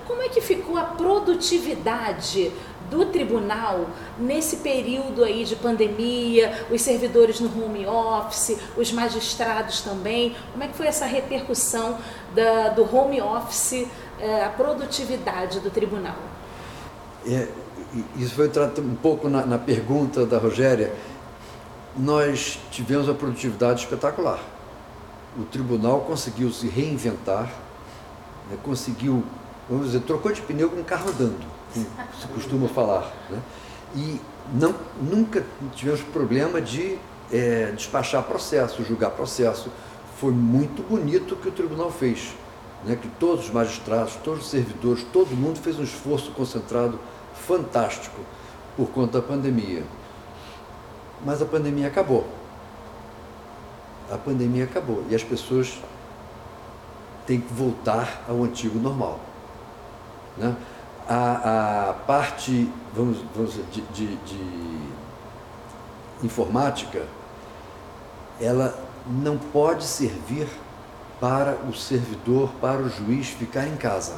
[0.06, 2.52] Como é que ficou a produtividade
[2.90, 3.86] do tribunal
[4.18, 10.36] nesse período aí de pandemia, os servidores no home office, os magistrados também?
[10.52, 11.98] Como é que foi essa repercussão
[12.34, 13.86] da, do home office,
[14.20, 16.16] é, a produtividade do tribunal?
[17.26, 17.48] É,
[18.16, 20.92] isso foi um pouco na, na pergunta da Rogéria.
[21.96, 24.40] Nós tivemos uma produtividade espetacular.
[25.38, 27.50] O tribunal conseguiu se reinventar,
[28.50, 29.24] né, conseguiu,
[29.72, 31.86] vamos dizer, trocou de pneu com um carro andando como
[32.20, 33.12] se costuma falar.
[33.30, 33.40] Né?
[33.94, 34.20] E
[34.54, 36.98] não, nunca tivemos problema de
[37.30, 39.70] é, despachar processo, julgar processo.
[40.18, 42.34] Foi muito bonito o que o tribunal fez.
[42.84, 42.96] Né?
[42.96, 46.98] Que todos os magistrados, todos os servidores, todo mundo fez um esforço concentrado
[47.34, 48.20] fantástico
[48.76, 49.82] por conta da pandemia.
[51.24, 52.26] Mas a pandemia acabou.
[54.10, 55.78] A pandemia acabou e as pessoas
[57.26, 59.31] têm que voltar ao antigo normal.
[60.36, 60.56] Né?
[61.08, 64.78] a, a parte, vamos, vamos dizer, de, de, de
[66.22, 67.02] informática,
[68.40, 70.48] ela não pode servir
[71.20, 74.14] para o servidor, para o juiz ficar em casa.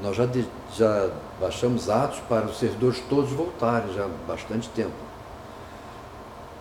[0.00, 1.10] Nós já, de, já
[1.40, 4.92] baixamos atos para os servidores todos voltarem já há bastante tempo.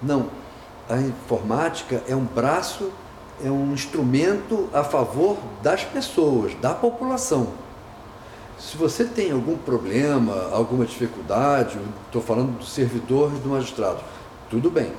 [0.02, 0.28] Não,
[0.90, 2.92] a informática é um braço,
[3.44, 7.69] é um instrumento a favor das pessoas, da população.
[8.60, 14.04] Se você tem algum problema, alguma dificuldade, estou falando do servidor e do magistrado,
[14.50, 14.94] tudo bem.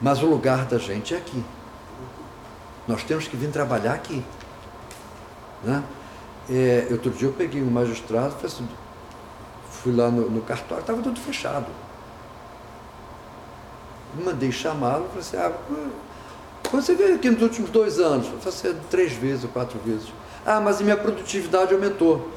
[0.00, 1.42] Mas o lugar da gente é aqui.
[2.86, 4.24] Nós temos que vir trabalhar aqui.
[5.64, 5.82] Né?
[6.48, 8.68] É, outro dia eu peguei um magistrado, assim,
[9.68, 11.66] fui lá no, no cartório, estava tudo fechado.
[14.24, 15.52] Mandei chamá-lo, falei assim, ah,
[16.70, 18.26] você veio aqui nos últimos dois anos?
[18.26, 20.12] Eu falei assim, três vezes ou quatro vezes.
[20.46, 22.30] Ah, mas a minha produtividade aumentou.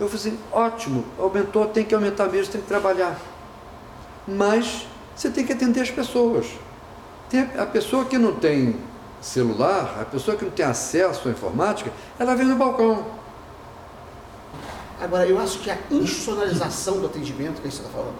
[0.00, 3.18] Eu falei assim, ótimo, aumentou, tem que aumentar mesmo, tem que trabalhar.
[4.26, 6.46] Mas você tem que atender as pessoas.
[7.28, 8.76] Tem a pessoa que não tem
[9.20, 13.04] celular, a pessoa que não tem acesso à informática, ela vem no balcão.
[15.00, 18.14] Agora, eu acho que a institucionalização do atendimento que a gente está falando,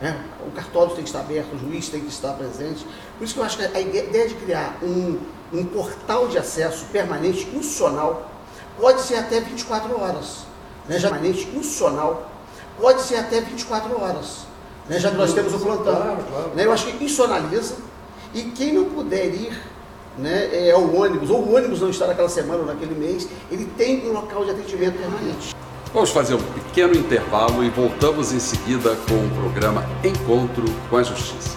[0.00, 0.20] né?
[0.46, 2.86] o cartório tem que estar aberto, o juiz tem que estar presente.
[3.18, 5.18] Por isso que eu acho que a ideia de criar um,
[5.52, 8.30] um portal de acesso permanente, institucional,
[8.78, 10.44] pode ser até 24 horas
[10.88, 12.30] né, já permanente institucional,
[12.80, 14.46] pode ser até 24 horas,
[14.88, 15.94] né, já que nós temos o plantão.
[15.94, 16.50] Claro, claro.
[16.54, 17.76] Né, eu acho que isso analisa,
[18.34, 19.52] e quem não puder ir
[20.18, 23.64] né, é ao ônibus, ou o ônibus não está naquela semana ou naquele mês, ele
[23.76, 25.54] tem um local de atendimento permanente.
[25.92, 31.02] Vamos fazer um pequeno intervalo e voltamos em seguida com o programa Encontro com a
[31.04, 31.56] Justiça.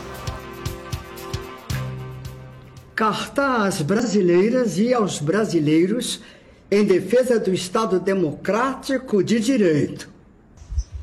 [2.94, 6.22] Carta às brasileiras e aos brasileiros
[6.70, 10.12] em defesa do Estado democrático de direito.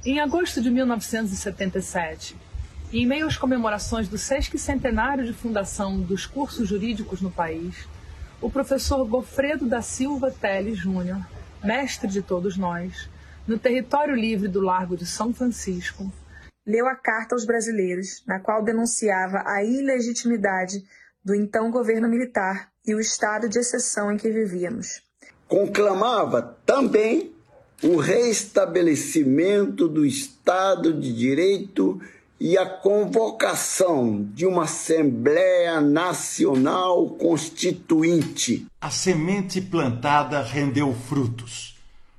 [0.05, 2.37] Em agosto de 1977,
[2.93, 7.89] em meio às comemorações do sesquicentenário de fundação dos cursos jurídicos no país,
[8.43, 11.27] o professor Gofredo da Silva Teles Júnior,
[11.65, 13.09] mestre de todos nós,
[13.49, 16.13] no território livre do Largo de São Francisco,
[16.67, 20.85] leu a carta aos brasileiros, na qual denunciava a ilegitimidade
[21.25, 25.03] do então governo militar e o estado de exceção em que vivíamos
[25.55, 27.31] conclamava também
[27.81, 32.01] o restabelecimento do Estado de Direito
[32.41, 38.67] e a convocação de uma Assembleia Nacional Constituinte.
[38.81, 41.79] A semente plantada rendeu frutos.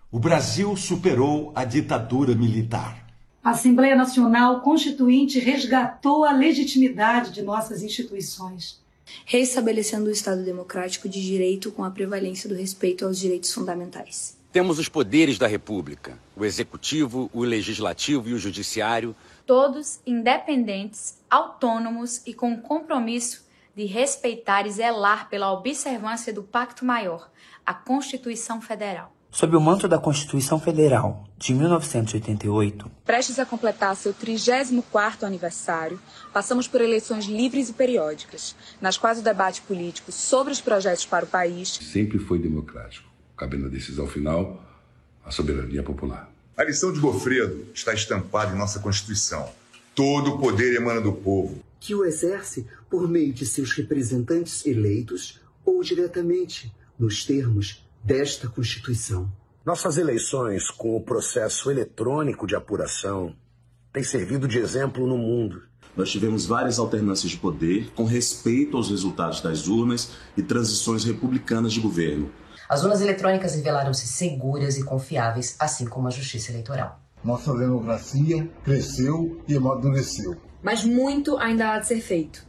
[0.09, 3.05] O Brasil superou a ditadura militar.
[3.43, 8.84] A Assembleia Nacional Constituinte resgatou a legitimidade de nossas instituições
[9.25, 14.37] reestabelecendo o Estado democrático de direito com a prevalência do respeito aos direitos fundamentais.
[14.51, 19.15] Temos os poderes da República: o executivo, o legislativo e o judiciário.
[19.45, 26.85] Todos independentes, autônomos e com o compromisso de respeitar e zelar pela observância do Pacto
[26.85, 27.29] Maior,
[27.65, 29.14] a Constituição Federal.
[29.35, 35.99] Sob o manto da Constituição Federal de 1988, prestes a completar seu 34º aniversário,
[36.31, 41.25] passamos por eleições livres e periódicas, nas quais o debate político sobre os projetos para
[41.25, 44.63] o país sempre foi democrático, cabendo a decisão final
[45.25, 46.31] à soberania popular.
[46.55, 49.51] A lição de Gofredo está estampada em nossa Constituição.
[49.93, 51.61] Todo o poder emana do povo.
[51.81, 59.27] Que o exerce por meio de seus representantes eleitos ou diretamente, nos termos desta Constituição.
[59.65, 63.35] Nossas eleições, com o processo eletrônico de apuração,
[63.91, 65.63] têm servido de exemplo no mundo.
[65.97, 71.73] Nós tivemos várias alternâncias de poder com respeito aos resultados das urnas e transições republicanas
[71.73, 72.31] de governo.
[72.69, 76.99] As urnas eletrônicas revelaram-se seguras e confiáveis, assim como a justiça eleitoral.
[77.23, 80.35] Nossa democracia cresceu e amadureceu.
[80.61, 82.45] Mas muito ainda há de ser feito.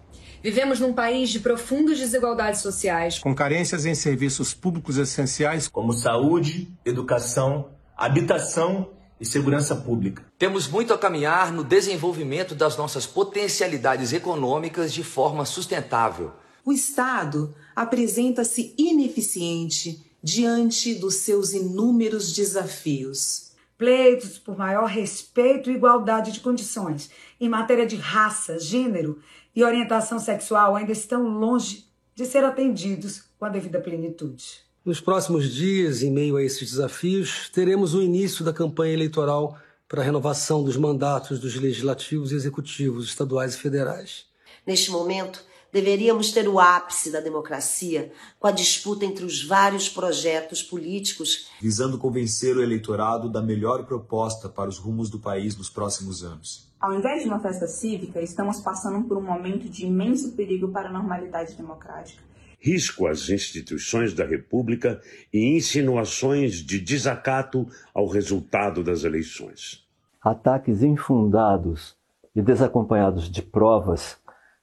[0.47, 6.71] Vivemos num país de profundas desigualdades sociais, com carências em serviços públicos essenciais como saúde,
[6.85, 10.25] educação, habitação e segurança pública.
[10.39, 16.31] Temos muito a caminhar no desenvolvimento das nossas potencialidades econômicas de forma sustentável.
[16.65, 23.51] O Estado apresenta-se ineficiente diante dos seus inúmeros desafios.
[23.77, 29.19] Pleitos por maior respeito e igualdade de condições em matéria de raça, gênero
[29.57, 34.45] e orientação sexual ainda estão longe de ser atendidos com a devida plenitude.
[34.85, 40.03] Nos próximos dias, em meio a esses desafios, teremos o início da campanha eleitoral para
[40.03, 44.27] a renovação dos mandatos dos legislativos e executivos estaduais e federais.
[44.67, 45.43] Neste momento,
[45.73, 51.99] deveríamos ter o ápice da democracia com a disputa entre os vários projetos políticos visando
[51.99, 56.67] convencer o eleitorado da melhor proposta para os rumos do país nos próximos anos.
[56.87, 60.89] Ao invés de uma festa cívica, estamos passando por um momento de imenso perigo para
[60.89, 62.23] a normalidade democrática.
[62.61, 65.01] Risco às instituições da República
[65.33, 69.85] e insinuações de desacato ao resultado das eleições.
[70.23, 71.97] Ataques infundados
[72.33, 74.17] e desacompanhados de provas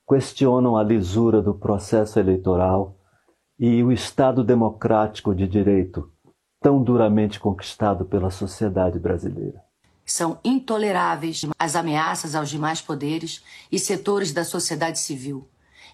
[0.07, 2.95] questionam a lisura do processo eleitoral
[3.59, 6.09] e o Estado democrático de direito
[6.61, 9.72] tão duramente conquistado pela sociedade brasileira.
[10.05, 15.47] São intoleráveis as ameaças aos demais poderes e setores da sociedade civil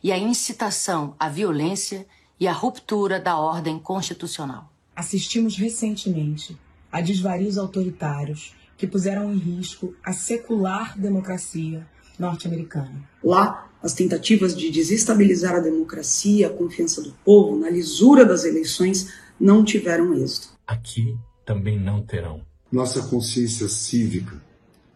[0.03, 2.05] e a incitação à violência
[2.39, 4.71] e à ruptura da ordem constitucional.
[4.95, 6.57] Assistimos recentemente
[6.91, 11.85] a desvarios autoritários que puseram em risco a secular democracia
[12.17, 13.07] norte-americana.
[13.23, 19.13] Lá, as tentativas de desestabilizar a democracia, a confiança do povo na lisura das eleições
[19.39, 20.49] não tiveram êxito.
[20.67, 22.48] Aqui também não terão.
[22.71, 24.39] Nossa consciência cívica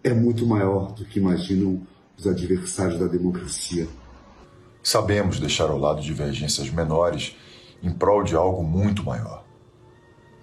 [0.03, 1.81] é muito maior do que imaginam
[2.15, 3.87] os adversários da democracia.
[4.83, 7.35] Sabemos deixar ao lado divergências menores
[7.81, 9.43] em prol de algo muito maior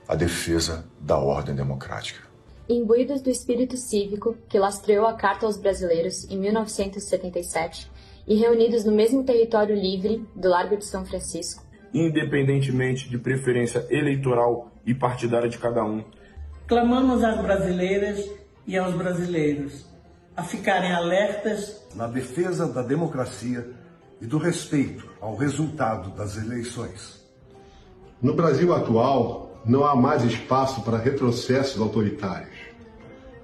[0.08, 2.28] a defesa da ordem democrática.
[2.68, 7.88] Imbuídos do espírito cívico que lastreou a Carta aos Brasileiros em 1977
[8.26, 11.62] e reunidos no mesmo território livre do Largo de São Francisco,
[11.94, 16.02] independentemente de preferência eleitoral e partidária de cada um,
[16.70, 18.30] Clamamos às brasileiras
[18.64, 19.84] e aos brasileiros
[20.36, 23.68] a ficarem alertas na defesa da democracia
[24.20, 27.26] e do respeito ao resultado das eleições.
[28.22, 32.56] No Brasil atual, não há mais espaço para retrocessos autoritários.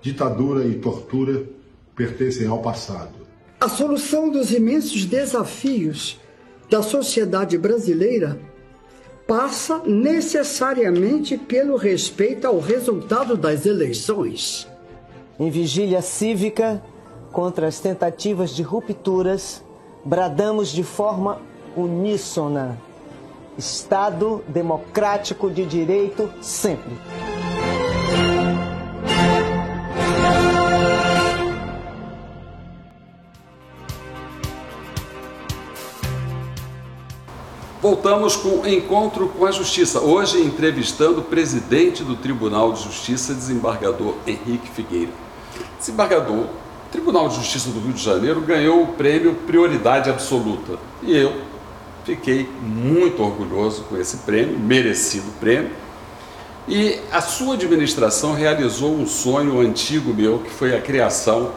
[0.00, 1.48] Ditadura e tortura
[1.96, 3.26] pertencem ao passado.
[3.60, 6.20] A solução dos imensos desafios
[6.70, 8.38] da sociedade brasileira
[9.26, 14.68] passa necessariamente pelo respeito ao resultado das eleições.
[15.38, 16.82] Em vigília cívica
[17.32, 19.62] contra as tentativas de rupturas,
[20.04, 21.40] bradamos de forma
[21.76, 22.80] uníssona:
[23.58, 26.96] Estado democrático de direito sempre.
[37.86, 40.00] Voltamos com o Encontro com a Justiça.
[40.00, 45.12] Hoje entrevistando o presidente do Tribunal de Justiça, desembargador Henrique Figueira.
[45.78, 46.48] Desembargador, o
[46.90, 50.80] Tribunal de Justiça do Rio de Janeiro ganhou o prêmio Prioridade Absoluta.
[51.00, 51.32] E eu
[52.04, 55.70] fiquei muito orgulhoso com esse prêmio, merecido prêmio.
[56.66, 61.52] E a sua administração realizou um sonho antigo meu, que foi a criação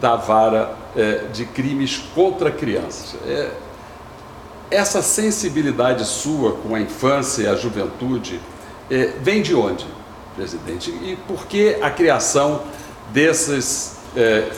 [0.00, 3.14] da vara é, de crimes contra crianças.
[3.24, 3.52] É,
[4.70, 8.40] essa sensibilidade sua com a infância e a juventude
[8.90, 9.86] eh, vem de onde,
[10.34, 10.90] presidente?
[10.90, 12.62] E por que a criação
[13.12, 14.50] desses, eh,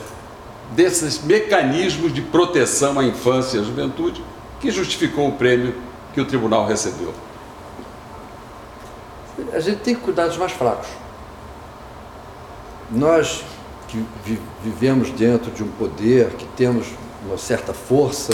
[0.73, 4.25] desses mecanismos de proteção à infância e à juventude
[4.61, 5.75] que justificou o prêmio
[6.13, 7.15] que o tribunal recebeu?
[9.53, 10.89] A gente tem que cuidar dos mais fracos.
[12.91, 13.45] Nós
[13.89, 14.05] que
[14.63, 16.87] vivemos dentro de um poder, que temos
[17.25, 18.33] uma certa força,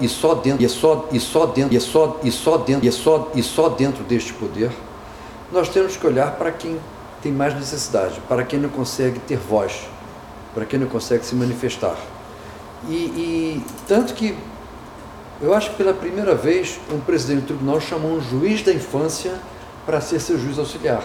[0.00, 3.30] e só dentro, e só, e só dentro, e só, e só dentro, e só,
[3.34, 4.70] e só dentro deste poder,
[5.52, 6.78] nós temos que olhar para quem
[7.22, 9.88] tem mais necessidade, para quem não consegue ter voz,
[10.54, 11.96] para quem não consegue se manifestar.
[12.88, 14.36] E, e tanto que
[15.40, 19.34] eu acho que pela primeira vez um presidente do tribunal chamou um juiz da infância
[19.84, 21.02] para ser seu juiz auxiliar.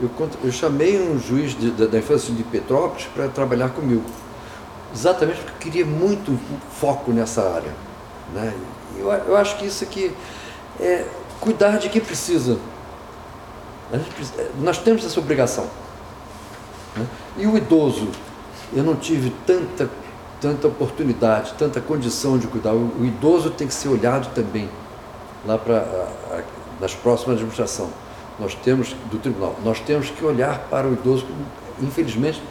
[0.00, 0.10] Eu,
[0.42, 4.04] eu chamei um juiz de, da, da infância de Petrópolis para trabalhar comigo,
[4.94, 6.38] exatamente porque eu queria muito
[6.80, 7.72] foco nessa área.
[8.32, 8.54] Né?
[8.96, 10.14] Eu, eu acho que isso aqui
[10.80, 11.04] é
[11.40, 12.58] cuidar de quem precisa.
[14.58, 15.66] Nós temos essa obrigação.
[16.96, 17.06] Né?
[17.36, 18.08] E o idoso,
[18.72, 19.88] eu não tive tanta
[20.40, 22.72] tanta oportunidade, tanta condição de cuidar.
[22.72, 24.68] O, o idoso tem que ser olhado também
[25.46, 26.08] lá para
[26.80, 27.90] nas próximas administração.
[28.40, 31.24] Nós temos do tribunal, nós temos que olhar para o idoso.
[31.80, 32.42] Infelizmente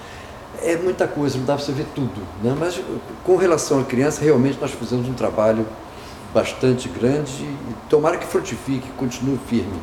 [0.63, 2.55] é muita coisa, não dá para você ver tudo, né?
[2.57, 2.79] Mas
[3.23, 5.65] com relação à criança, realmente nós fizemos um trabalho
[6.33, 9.79] bastante grande e tomara que frutifique, continue firme.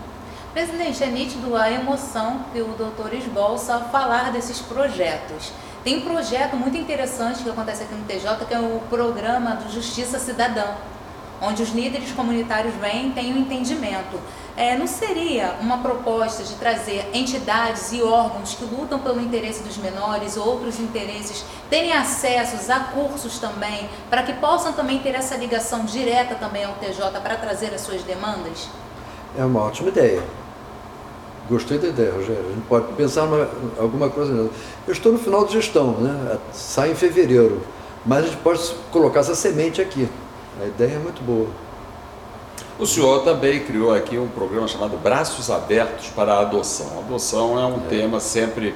[0.53, 5.53] Presidente, é nítido a emoção que o doutor esbolsa falar desses projetos.
[5.85, 9.73] Tem um projeto muito interessante que acontece aqui no TJ, que é o programa do
[9.73, 10.65] Justiça Cidadã,
[11.41, 14.19] onde os líderes comunitários vêm e têm um entendimento.
[14.59, 19.77] É, não seria uma proposta de trazer entidades e órgãos que lutam pelo interesse dos
[19.77, 25.85] menores, outros interesses, terem acessos a cursos também, para que possam também ter essa ligação
[25.85, 28.69] direta também ao TJ para trazer as suas demandas?
[29.39, 30.25] É uma ótima ideia.
[31.49, 32.45] Gostei da ideia, Rogério.
[32.45, 34.33] A gente pode pensar em alguma coisa.
[34.33, 36.37] Eu estou no final de gestão, né?
[36.53, 37.63] sai em fevereiro.
[38.05, 40.09] Mas a gente pode colocar essa semente aqui.
[40.61, 41.47] A ideia é muito boa.
[42.79, 46.87] O senhor também criou aqui um programa chamado Braços Abertos para a Adoção.
[46.95, 47.89] A adoção é um é.
[47.89, 48.73] tema sempre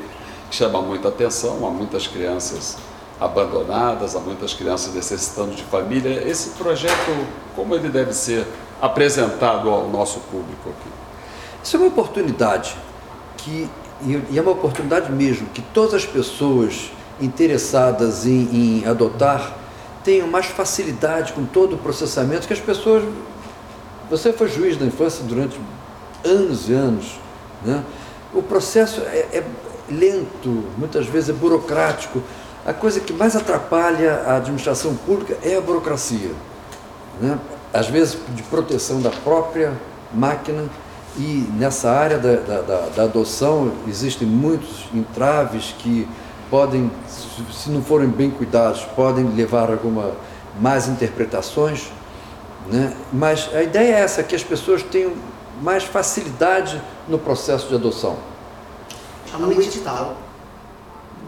[0.50, 1.64] que chama muita atenção.
[1.64, 2.78] Há muitas crianças
[3.20, 6.28] abandonadas, há muitas crianças necessitando de família.
[6.28, 8.44] Esse projeto, como ele deve ser
[8.80, 10.90] apresentado ao nosso público aqui?
[11.62, 12.76] Isso é uma oportunidade
[13.36, 13.70] que,
[14.04, 16.90] e é uma oportunidade mesmo, que todas as pessoas
[17.20, 19.58] interessadas em, em adotar
[20.02, 23.04] tenham mais facilidade com todo o processamento que as pessoas.
[24.12, 25.58] Você foi juiz da infância durante
[26.22, 27.18] anos e anos.
[27.64, 27.82] Né?
[28.34, 29.44] O processo é, é
[29.88, 32.22] lento, muitas vezes é burocrático.
[32.66, 36.30] A coisa que mais atrapalha a administração pública é a burocracia.
[37.22, 37.38] Né?
[37.72, 39.72] Às vezes de proteção da própria
[40.12, 40.64] máquina
[41.16, 46.06] e nessa área da, da, da, adoção existem muitos entraves que
[46.50, 46.90] podem,
[47.50, 50.10] se não forem bem cuidados, podem levar a alguma
[50.60, 51.90] más interpretações.
[52.66, 52.96] Né?
[53.12, 55.12] Mas a ideia é essa, que as pessoas tenham
[55.60, 58.16] mais facilidade no processo de adoção.
[59.32, 60.16] Há um edital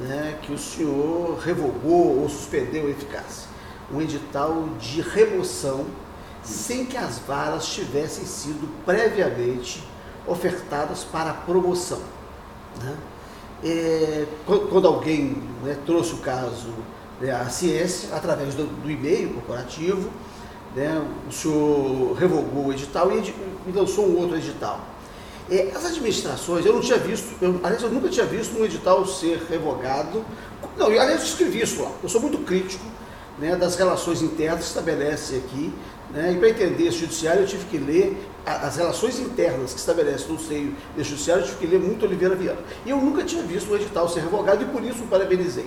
[0.00, 3.48] né, que o senhor revogou ou suspendeu a eficácia.
[3.92, 5.86] Um edital de remoção
[6.42, 9.82] sem que as varas tivessem sido previamente
[10.26, 12.00] ofertadas para promoção.
[12.82, 12.96] Né?
[13.62, 16.68] É, quando alguém né, trouxe o caso
[17.20, 20.10] né, à ciência, através do, do e-mail corporativo,
[20.74, 23.34] né, o senhor revogou o edital e,
[23.66, 24.80] e lançou um outro edital.
[25.50, 29.06] É, as administrações, eu não tinha visto, eu, aliás, eu nunca tinha visto um edital
[29.06, 30.24] ser revogado.
[30.76, 31.90] Não, aliás, eu escrevi isso lá.
[32.02, 32.84] Eu sou muito crítico
[33.38, 35.72] né, das relações internas que estabelece aqui
[36.14, 36.32] né?
[36.32, 38.16] E para entender esse judiciário, eu tive que ler
[38.46, 42.36] as relações internas que estabelece no seio desse judiciário, eu tive que ler muito Oliveira
[42.36, 42.60] Viana.
[42.86, 45.66] E eu nunca tinha visto o edital ser revogado e por isso o parabenizei.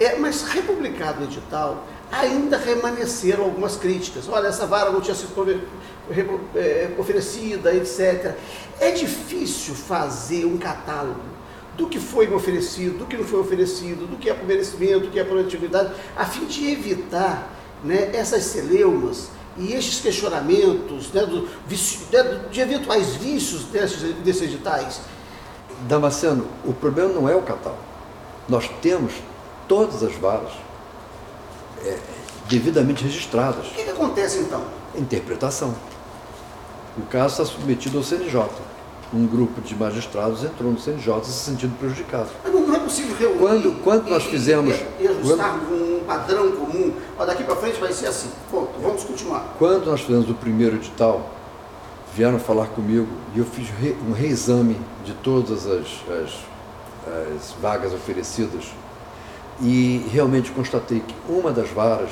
[0.00, 4.28] É, mas republicado o edital, ainda remanesceram algumas críticas.
[4.28, 5.30] Olha, essa vara não tinha sido
[6.54, 8.34] é, oferecida, etc.
[8.80, 11.38] É difícil fazer um catálogo
[11.76, 15.10] do que foi oferecido, do que não foi oferecido, do que é por merecimento, do
[15.10, 17.52] que é por atividade, a fim de evitar
[17.84, 25.00] né, essas celeumas e estes questionamentos né, do, né, de eventuais vícios desses, desses editais?
[25.86, 27.82] Damasceno, o problema não é o catálogo.
[28.48, 29.12] Nós temos
[29.68, 30.52] todas as varas
[31.84, 31.98] é,
[32.48, 33.66] devidamente registradas.
[33.66, 34.62] O que, que acontece então?
[34.94, 35.74] Interpretação.
[36.96, 38.48] O caso está submetido ao CNJ
[39.12, 42.28] um grupo de magistrados entrou no CNJ se sentindo prejudicado.
[42.44, 44.74] Mas não, é possível reunir quando, quando nós fizemos...
[44.74, 49.04] E, e ajustar quando, um padrão comum, ó, daqui para frente vai ser assim, vamos
[49.04, 49.54] continuar.
[49.58, 51.30] Quando nós fizemos o primeiro edital,
[52.14, 53.68] vieram falar comigo e eu fiz
[54.06, 56.30] um reexame de todas as, as,
[57.34, 58.64] as vagas oferecidas
[59.60, 62.10] e realmente constatei que uma das varas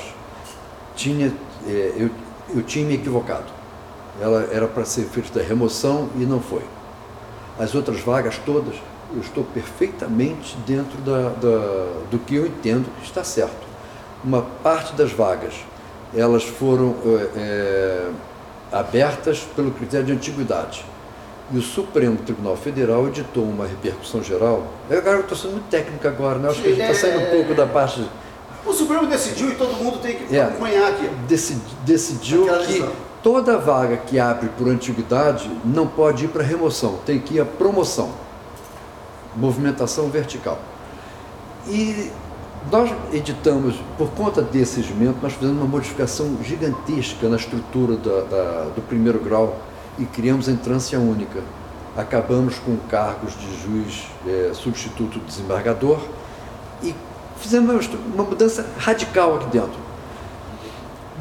[0.95, 1.33] tinha,
[1.67, 2.11] é, eu,
[2.55, 3.57] eu tinha me equivocado.
[4.21, 6.63] Ela era para ser feita remoção e não foi.
[7.59, 8.75] as outras vagas todas,
[9.15, 13.67] eu estou perfeitamente dentro da, da, do que eu entendo que está certo.
[14.25, 15.55] Uma parte das vagas,
[16.15, 16.97] elas foram
[17.37, 18.11] é,
[18.73, 20.85] abertas pelo critério de antiguidade.
[21.53, 24.67] E o Supremo Tribunal Federal editou uma repercussão geral.
[24.91, 26.49] Eu agora estou sendo muito técnico agora, né?
[26.49, 28.05] Acho que a gente está saindo um pouco da parte.
[28.65, 31.09] O Supremo decidiu e todo mundo tem que é, acompanhar aqui.
[31.29, 32.85] Decidi, decidiu que
[33.23, 37.45] toda vaga que abre por antiguidade não pode ir para remoção, tem que ir à
[37.45, 38.27] promoção
[39.37, 40.59] movimentação vertical.
[41.69, 42.11] E
[42.71, 48.65] nós editamos, por conta desse regimento, nós fizemos uma modificação gigantesca na estrutura da, da,
[48.75, 49.57] do primeiro grau
[49.99, 51.43] e criamos a entrância única.
[51.97, 55.99] Acabamos com cargos de juiz é, substituto desembargador
[56.83, 56.95] e
[57.39, 59.87] fizemos uma mudança radical aqui dentro.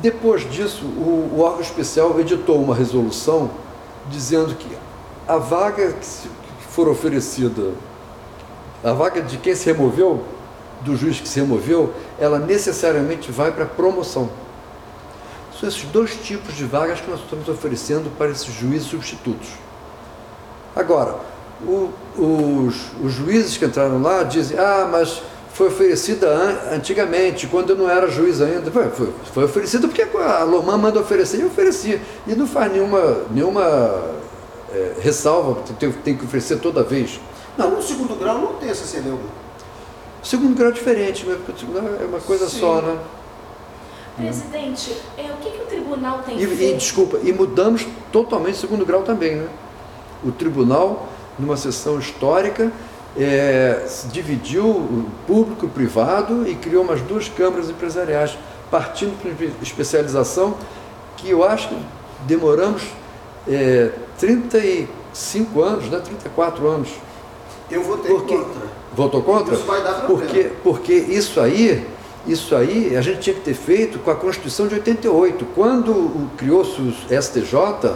[0.02, 3.50] Depois disso, o, o órgão especial editou uma resolução
[4.10, 4.68] dizendo que
[5.28, 7.74] a vaga que, se, que for oferecida
[8.84, 10.24] a vaga de quem se removeu,
[10.82, 14.30] do juiz que se removeu, ela necessariamente vai para promoção.
[15.60, 19.48] São esses dois tipos de vagas que nós estamos oferecendo para esses juízes substitutos.
[20.76, 21.16] Agora,
[21.64, 25.22] o, os, os, juízes que entraram lá dizem, ah, mas
[25.54, 28.70] foi oferecida an antigamente, quando eu não era juiz ainda.
[28.70, 32.02] Foi, foi, foi oferecida porque a Lomã manda oferecer e oferecia.
[32.28, 33.64] E não faz nenhuma, nenhuma
[34.74, 37.22] é, ressalva, tem, tem que oferecer toda vez.
[37.58, 39.46] Não, no segundo grau não tem essa celeuma.
[40.22, 41.36] O segundo grau é diferente, né?
[41.36, 42.60] porque o segundo grau é uma coisa Sim.
[42.60, 42.98] só, né?
[44.16, 46.64] Presidente, é, o que, que o tribunal tem e, feito?
[46.64, 49.48] E, desculpa, e mudamos totalmente o segundo grau também, né?
[50.24, 51.08] O tribunal,
[51.38, 52.72] numa sessão histórica,
[53.18, 58.38] é, dividiu o público e o privado e criou umas duas câmaras empresariais,
[58.72, 60.56] partindo para especialização,
[61.18, 61.78] que eu acho que
[62.26, 62.84] demoramos
[63.48, 66.00] é, 35 anos, né?
[66.00, 66.90] 34 anos
[67.70, 68.62] eu votei porque, contra.
[68.94, 69.56] Votou contra?
[69.56, 71.86] Isso vai dar porque, porque isso aí,
[72.28, 75.46] isso aí a gente tinha que ter feito com a Constituição de 88.
[75.54, 77.96] Quando criou-se o STJ,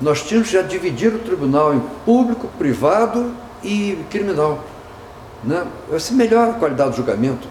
[0.00, 3.32] nós tínhamos já dividir o tribunal em público, privado
[3.62, 4.64] e criminal.
[5.44, 5.66] Né?
[5.92, 7.46] Essa melhora a qualidade do julgamento.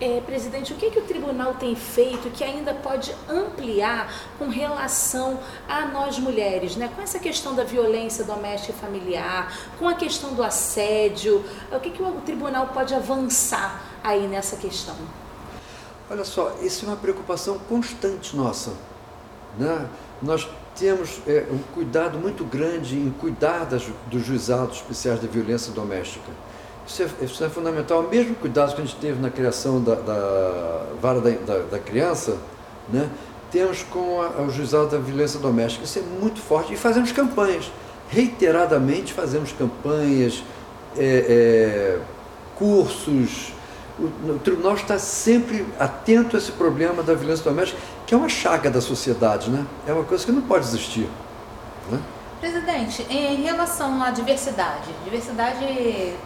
[0.00, 5.38] É, presidente, o que, que o tribunal tem feito que ainda pode ampliar com relação
[5.68, 6.90] a nós mulheres, né?
[6.96, 11.44] com essa questão da violência doméstica e familiar, com a questão do assédio?
[11.70, 14.96] O que, que o tribunal pode avançar aí nessa questão?
[16.10, 18.72] Olha só, isso é uma preocupação constante nossa.
[19.58, 19.86] Né?
[20.22, 25.72] Nós temos é, um cuidado muito grande em cuidar das, dos juizados especiais de violência
[25.72, 26.30] doméstica.
[26.90, 28.00] Isso é, isso é, fundamental.
[28.00, 31.78] O mesmo cuidado que a gente teve na criação da, da vara da, da, da,
[31.78, 32.36] criança,
[32.88, 33.08] né,
[33.48, 35.84] temos com o juizado da violência doméstica.
[35.84, 36.74] Isso é muito forte.
[36.74, 37.70] E fazemos campanhas.
[38.08, 40.42] Reiteradamente fazemos campanhas,
[40.96, 41.98] é, é,
[42.58, 43.52] cursos.
[43.96, 48.28] O, o, tribunal está sempre atento a esse problema da violência doméstica, que é uma
[48.28, 49.64] chaga da sociedade, né?
[49.86, 51.08] É uma coisa que não pode existir.
[51.88, 52.00] Né?
[52.40, 55.58] Presidente, em relação à diversidade, diversidade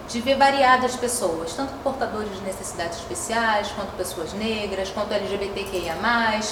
[0.08, 5.96] de ver variadas pessoas, tanto portadores de necessidades especiais, quanto pessoas negras, quanto LGBTQIA+,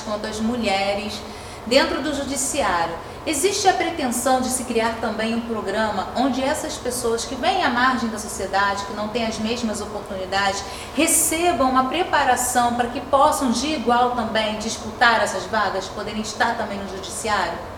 [0.04, 1.16] quanto as mulheres,
[1.64, 2.92] dentro do judiciário.
[3.24, 7.70] Existe a pretensão de se criar também um programa onde essas pessoas que vêm à
[7.70, 10.60] margem da sociedade, que não têm as mesmas oportunidades,
[10.96, 16.78] recebam uma preparação para que possam de igual também disputar essas vagas, poderem estar também
[16.78, 17.71] no judiciário?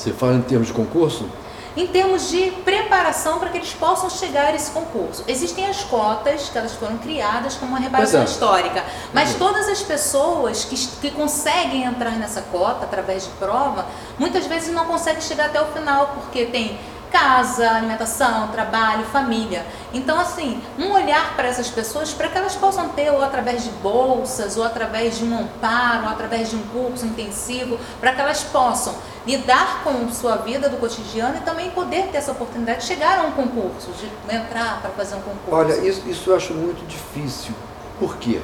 [0.00, 1.28] Você fala em termos de concurso?
[1.76, 5.22] Em termos de preparação para que eles possam chegar a esse concurso.
[5.28, 8.24] Existem as cotas, que elas foram criadas como uma reparação é.
[8.24, 8.82] histórica,
[9.12, 9.38] mas uhum.
[9.38, 13.84] todas as pessoas que, que conseguem entrar nessa cota através de prova,
[14.18, 16.80] muitas vezes não conseguem chegar até o final, porque tem
[17.10, 19.66] casa, alimentação, trabalho, família.
[19.92, 23.70] Então, assim, um olhar para essas pessoas para que elas possam ter, ou através de
[23.70, 28.42] bolsas, ou através de um amparo, ou através de um curso intensivo, para que elas
[28.44, 28.94] possam
[29.26, 33.22] lidar com sua vida do cotidiano e também poder ter essa oportunidade de chegar a
[33.22, 35.54] um concurso, de entrar para fazer um concurso.
[35.54, 37.52] Olha, isso, isso eu acho muito difícil.
[37.98, 38.40] Por quê?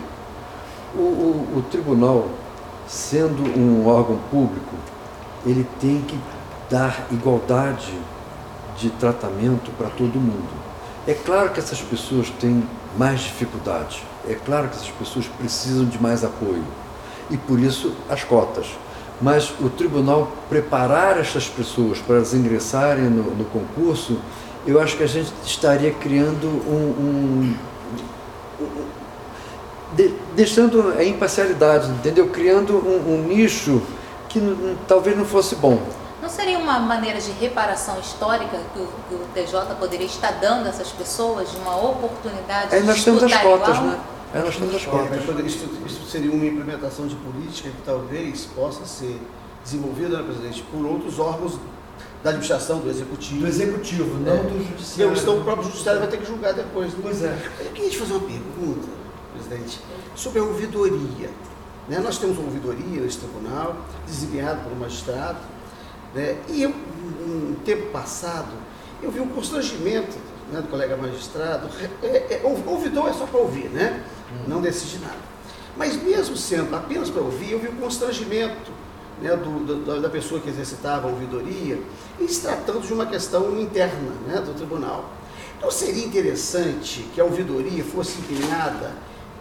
[0.95, 2.27] O, o, o tribunal,
[2.87, 4.75] sendo um órgão público,
[5.45, 6.19] ele tem que
[6.69, 7.95] dar igualdade
[8.79, 10.49] de tratamento para todo mundo.
[11.07, 12.63] É claro que essas pessoas têm
[12.97, 16.65] mais dificuldade, é claro que essas pessoas precisam de mais apoio
[17.31, 18.67] e por isso as cotas.
[19.21, 24.19] Mas o tribunal preparar essas pessoas para elas ingressarem no, no concurso,
[24.67, 27.57] eu acho que a gente estaria criando um, um,
[28.61, 28.87] um
[29.95, 32.29] de, deixando a imparcialidade, entendeu?
[32.29, 33.81] Criando um, um nicho
[34.29, 34.41] que
[34.87, 35.81] talvez não fosse bom.
[36.27, 40.67] Não seria uma maneira de reparação histórica que o, que o TJ poderia estar dando
[40.67, 43.85] a essas pessoas de uma oportunidade Aí de nós temos as cotas, igual?
[43.85, 44.01] né?
[44.35, 45.13] Aí nós temos as cotas.
[45.13, 49.23] É, isso, isso seria uma implementação de política que talvez possa ser
[49.63, 51.61] desenvolvida, né, presidente, por outros órgãos
[52.25, 53.43] da administração, do executivo.
[53.43, 55.15] Do executivo, não do judiciário.
[55.15, 56.93] Não, senão o próprio judiciário vai ter que julgar depois.
[56.93, 56.99] Né?
[57.03, 57.39] Pois é.
[57.61, 58.89] Eu queria te fazer uma pergunta,
[59.33, 59.79] presidente,
[60.17, 61.31] sobre a ouvidoria.
[61.89, 62.01] Né?
[62.01, 63.77] Nós temos uma ouvidoria nesse tribunal,
[64.09, 65.39] desempenhada por um magistrado,
[66.17, 66.37] né?
[66.49, 68.53] e eu, um tempo passado,
[69.03, 70.17] eu vi um constrangimento
[70.51, 71.69] né, do colega magistrado.
[72.03, 74.03] É, é, ouvidor é só para ouvir, né?
[74.49, 75.27] não decide nada.
[75.77, 78.73] Mas mesmo sendo apenas para ouvir, eu vi um constrangimento
[79.21, 81.79] né, do, do, da pessoa que exercitava a ouvidoria,
[82.19, 85.11] em se tratando de uma questão interna né, do tribunal.
[85.59, 88.93] Então seria interessante que a ouvidoria fosse empenhada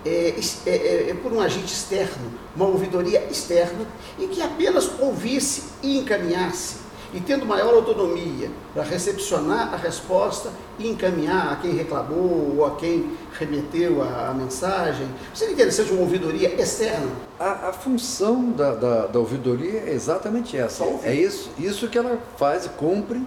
[0.06, 0.36] é,
[0.68, 3.86] é, é, por um agente externo, uma ouvidoria externa,
[4.20, 6.78] e que apenas ouvisse e encaminhasse,
[7.12, 12.76] e tendo maior autonomia para recepcionar a resposta e encaminhar a quem reclamou ou a
[12.76, 15.08] quem remeteu a, a mensagem.
[15.34, 17.10] Seria interessante uma ouvidoria externa.
[17.40, 20.84] A, a função da, da, da, ouvidoria é exatamente essa.
[21.04, 23.24] É isso, isso que ela faz e cumpre,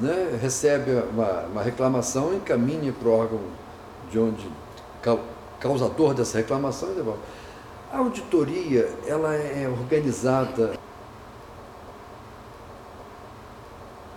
[0.00, 0.38] né?
[0.40, 3.40] recebe uma, uma reclamação, encaminha para o órgão
[4.10, 4.46] de onde
[5.62, 7.20] causador dessa reclamação devolve.
[7.92, 10.72] A auditoria ela é organizada.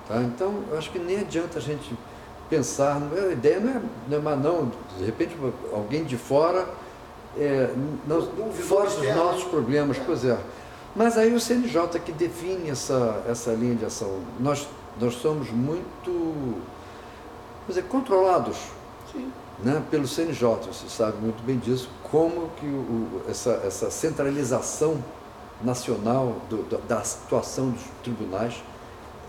[0.08, 0.22] Tá?
[0.22, 1.96] Então, eu acho que nem adianta a gente
[2.50, 3.82] pensar, a ideia não é,
[4.20, 5.36] não é não, de repente
[5.74, 6.68] alguém de fora,
[7.38, 7.70] é,
[8.08, 8.22] não,
[8.52, 10.38] fora dos nossos problemas, pois é.
[10.96, 14.20] Mas aí o CNJ que define essa, essa linha de ação.
[14.40, 14.68] Nós,
[15.02, 16.62] nós somos muito
[17.68, 18.58] dizer, controlados
[19.12, 19.32] Sim.
[19.64, 25.02] Né, pelo CNJ, você sabe muito bem disso, como que o, essa, essa centralização
[25.62, 28.62] nacional do, da situação dos tribunais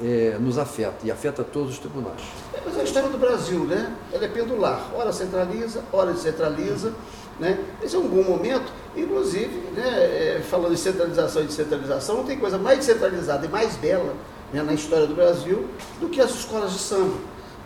[0.02, 2.20] é, nos afeta e afeta todos os tribunais.
[2.64, 3.94] Mas é a história do Brasil, né?
[4.12, 4.90] Ela é pendular.
[4.94, 6.92] Ora centraliza, ora descentraliza.
[7.38, 7.58] Né?
[7.82, 12.38] Esse é um bom momento, inclusive, né, é, falando de centralização e descentralização, não tem
[12.38, 14.14] coisa mais descentralizada e mais bela
[14.54, 15.68] né, na história do Brasil
[16.00, 17.14] do que as escolas de samba.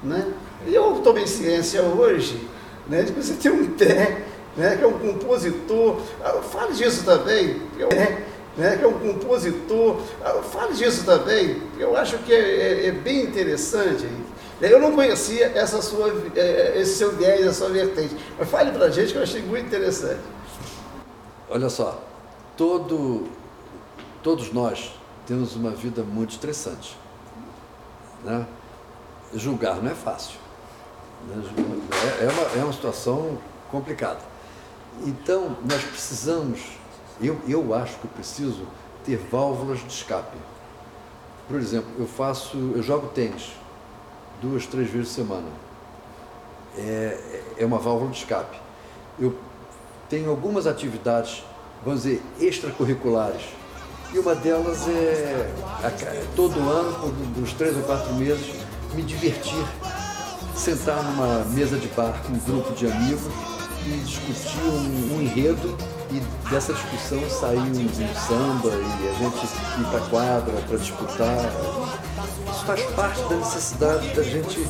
[0.02, 0.32] Né?
[0.66, 2.48] E eu tomei ciência hoje
[2.88, 4.24] né, de que você tem um Té,
[4.56, 8.26] né, que é um compositor, ah, fale disso também, né,
[8.56, 10.00] né, que é um compositor.
[10.22, 14.06] Ah, fale disso também, eu acho que é, é, é bem interessante.
[14.60, 18.86] Eu não conhecia essa sua, é, esse seu viés, essa sua vertente, mas fale para
[18.86, 20.20] a gente que eu achei muito interessante.
[21.48, 22.02] Olha só,
[22.56, 23.28] todo,
[24.22, 24.92] todos nós
[25.26, 26.98] temos uma vida muito estressante.
[28.22, 28.46] Né?
[29.34, 30.38] Julgar não é fácil.
[31.28, 31.42] Né?
[32.20, 33.38] É, é, uma, é uma situação
[33.70, 34.20] complicada.
[35.06, 36.60] Então, nós precisamos
[37.22, 38.66] eu, eu acho que preciso
[39.04, 40.36] ter válvulas de escape.
[41.46, 43.52] Por exemplo, eu faço, eu jogo tênis
[44.40, 45.48] duas, três vezes por semana.
[46.78, 48.56] É, é uma válvula de escape.
[49.18, 49.36] Eu
[50.08, 51.44] tenho algumas atividades,
[51.84, 53.42] vamos dizer, extracurriculares.
[54.14, 55.52] E uma delas é,
[56.34, 58.50] todo ano, por uns três ou quatro meses,
[58.94, 59.64] me divertir,
[60.54, 63.32] sentar numa mesa de bar com um grupo de amigos
[63.86, 65.76] e discutir um, um enredo
[66.12, 71.50] e dessa discussão saiu um, um samba e a gente ir para quadra para disputar.
[72.50, 74.66] Isso faz parte da necessidade da gente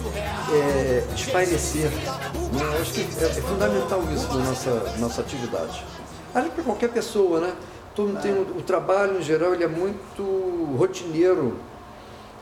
[0.53, 1.91] é, espairecer.
[1.91, 2.79] Né?
[2.81, 5.85] Acho que é, é, fundamental isso na nossa, nossa atividade.
[6.35, 7.53] Acho para qualquer pessoa, né?
[7.95, 11.57] Todo mundo tem, o trabalho em geral ele é muito rotineiro.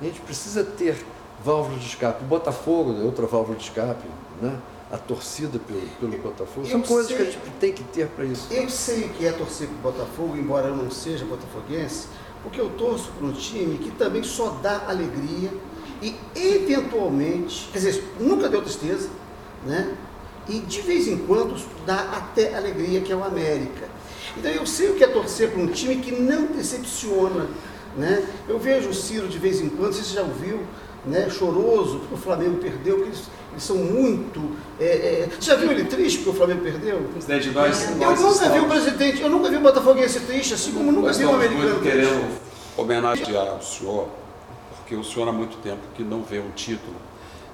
[0.00, 1.04] A gente precisa ter
[1.44, 2.24] válvulas de escape.
[2.24, 4.06] O Botafogo é outra válvula de escape,
[4.40, 4.58] né?
[4.90, 6.66] a torcida pelo, pelo Botafogo.
[6.66, 8.46] São eu coisas sei, que a gente tem que ter para isso.
[8.50, 12.06] Eu sei o que é torcer para o Botafogo, embora eu não seja botafoguense,
[12.42, 15.50] porque eu torço para um time que também só dá alegria
[16.00, 19.08] e eventualmente, quer dizer, nunca deu tristeza,
[19.66, 19.94] né?
[20.48, 23.86] E de vez em quando dá até alegria, que é o América.
[24.36, 27.48] Então eu sei o que é torcer para um time que não decepciona,
[27.96, 28.26] né?
[28.48, 30.60] Eu vejo o Ciro de vez em quando, você já ouviu,
[31.04, 34.56] né, choroso porque o Flamengo perdeu, porque eles, eles são muito.
[34.78, 35.28] É, é...
[35.28, 37.00] Você já viu ele triste porque o Flamengo perdeu?
[37.12, 38.54] Presidente, nós, eu nós nunca estamos...
[38.54, 41.70] vi o presidente, eu nunca vi o Botafoguense triste, assim como nunca vi o americano
[41.70, 42.38] muito querendo
[42.76, 44.08] homenagear o senhor,
[44.76, 47.07] porque o senhor há muito tempo que não vê um título.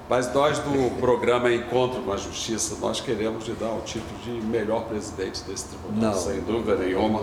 [0.08, 4.32] Mas nós do programa Encontro com a Justiça, nós queremos lhe dar o título de
[4.46, 7.22] melhor presidente desse tribunal, não, sem dúvida nenhuma.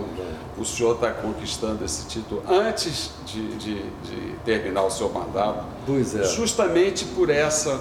[0.58, 6.24] O senhor está conquistando esse título antes de, de, de, terminar o seu mandato, é.
[6.24, 7.80] justamente por essa,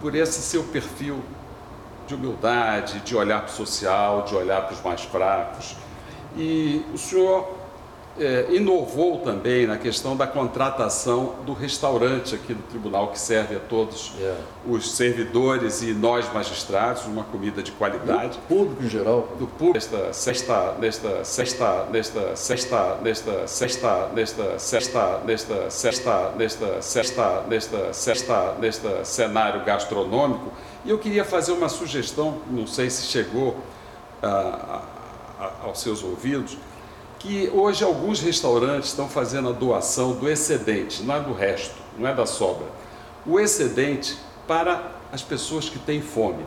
[0.00, 1.20] por esse seu perfil
[2.08, 5.76] de humildade, de olhar para o social, de olhar para os mais fracos.
[6.36, 7.59] E o senhor
[8.18, 13.60] é, inovou também na questão da contratação do restaurante aqui do tribunal, que serve a
[13.60, 14.34] todos É.
[14.66, 18.38] os servidores e nós magistrados, uma comida de qualidade.
[18.38, 19.28] O público em geral.
[19.38, 26.82] Do público, nesta sexta, nesta sexta, nesta sexta, nesta sexta, nesta sexta, nesta sexta, nesta
[26.82, 30.52] sexta, nesta sexta, nesta cenário gastronômico.
[30.84, 33.56] E eu queria fazer uma sugestão, não sei se chegou
[34.22, 34.82] ah,
[35.38, 36.56] a- a- aos seus ouvidos,
[37.20, 42.08] que hoje alguns restaurantes estão fazendo a doação do excedente, não é do resto, não
[42.08, 42.66] é da sobra.
[43.26, 44.18] O excedente
[44.48, 46.44] para as pessoas que têm fome.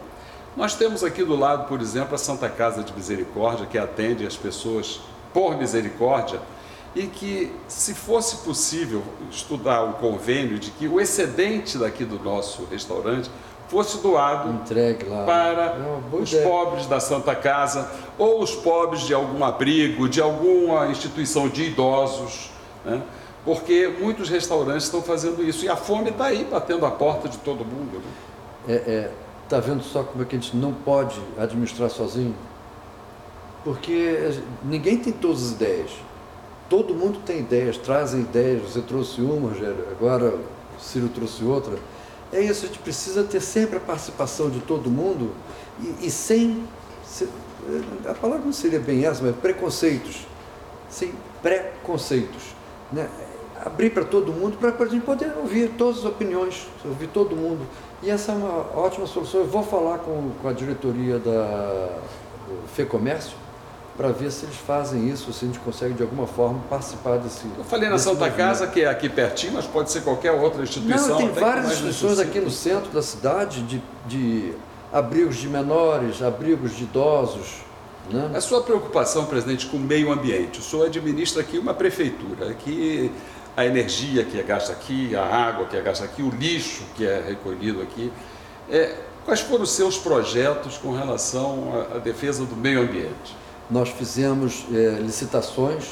[0.57, 4.35] Nós temos aqui do lado, por exemplo, a Santa Casa de Misericórdia, que atende as
[4.35, 4.99] pessoas
[5.31, 6.41] por misericórdia,
[6.95, 12.65] e que, se fosse possível estudar o convênio de que o excedente daqui do nosso
[12.65, 13.29] restaurante
[13.73, 15.23] fosse doado Entregue lá.
[15.25, 16.47] para É os ideia.
[16.47, 22.51] pobres da Santa Casa ou os pobres de algum abrigo, de alguma instituição de idosos,
[22.85, 23.01] né?
[23.43, 27.37] porque muitos restaurantes estão fazendo isso e a fome está aí batendo a porta de
[27.39, 27.97] todo mundo.
[27.97, 28.11] Né?
[28.67, 29.11] É, é,
[29.49, 32.35] tá vendo só como é que a gente não pode administrar sozinho?
[33.63, 34.31] Porque
[34.63, 35.91] ninguém tem todas as ideias.
[36.69, 38.61] Todo mundo tem ideias, trazem ideias.
[38.63, 41.73] Você trouxe uma, Rogério, agora o Ciro trouxe outra.
[42.33, 45.31] É isso, a gente precisa ter sempre a participação de todo mundo
[45.79, 46.63] e, e sem.
[47.05, 47.29] se-
[48.05, 50.25] a palavra não seria bem essa, mas preconceitos.
[50.89, 52.43] Sem preconceitos.
[52.91, 53.07] Né?
[53.63, 57.65] Abrir para todo mundo para a gente poder ouvir todas as opiniões, ouvir todo mundo.
[58.01, 59.41] E essa é uma ótima solução.
[59.41, 61.99] Eu vou falar com, com a diretoria da
[62.73, 63.37] FEComércio
[63.95, 67.45] para ver se eles fazem isso, se a gente consegue de alguma forma participar desse.
[67.57, 68.37] Eu falei na Santa movimento.
[68.37, 71.09] Casa, que é aqui pertinho, mas pode ser qualquer outra instituição.
[71.09, 74.53] Não, tem que várias instituições aqui no centro da cidade de, de
[74.91, 77.61] abrigos de menores, abrigos de idosos.
[78.09, 78.31] Né?
[78.33, 80.59] A sua preocupação, presidente, com o meio ambiente.
[80.59, 83.11] O senhor administra aqui uma prefeitura, aqui
[83.55, 87.05] a energia que é gasta aqui, a água que é gasta aqui, o lixo que
[87.05, 88.11] é recolhido aqui.
[88.69, 93.42] É, quais foram os seus projetos com relação à, à defesa do meio ambiente?
[93.69, 95.85] Nós fizemos eh, licitações,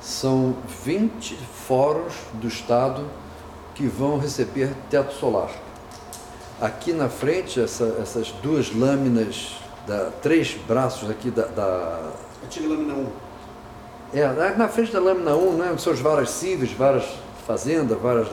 [0.00, 1.34] são 20
[1.66, 3.04] fóruns do Estado
[3.74, 5.50] que vão receber teto solar.
[6.60, 9.56] Aqui na frente, essa- essas duas lâminas,
[9.86, 12.10] da, três braços aqui da, da
[12.44, 13.06] Antiga lâmina 1.
[14.14, 17.04] É, na- na frente da lâmina 1, né, são as varas cíveis, varas
[17.46, 18.28] fazenda, varas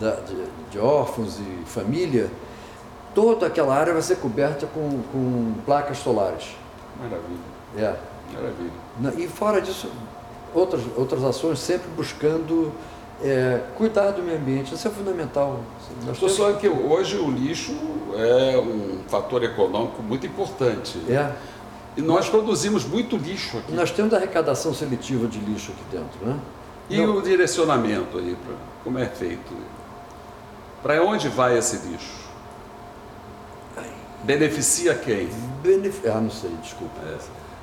[0.00, 2.30] da- de, de órfãos e família.
[3.14, 6.56] Toda aquela área vai ser coberta com, com placas solares.
[6.98, 7.38] Maravilha,
[7.76, 7.94] É.
[8.32, 9.22] maravilha.
[9.22, 9.90] E fora disso,
[10.54, 12.72] outras, outras ações sempre buscando
[13.22, 14.74] é, cuidar do meio ambiente.
[14.74, 15.60] Isso é fundamental.
[16.06, 17.76] Nós temos- que hoje o lixo
[18.16, 20.98] é um fator econômico muito importante.
[21.08, 21.32] É.
[21.96, 23.72] E nós produzimos muito lixo aqui.
[23.72, 26.38] Nós temos arrecadação seletiva de lixo aqui dentro, né?
[26.88, 28.36] E o direcionamento aí,
[28.84, 29.52] como é feito?
[30.82, 32.28] Para onde vai esse lixo?
[34.22, 35.28] Beneficia quem?
[35.62, 36.06] Benef...
[36.08, 36.94] Ah, não sei, desculpa.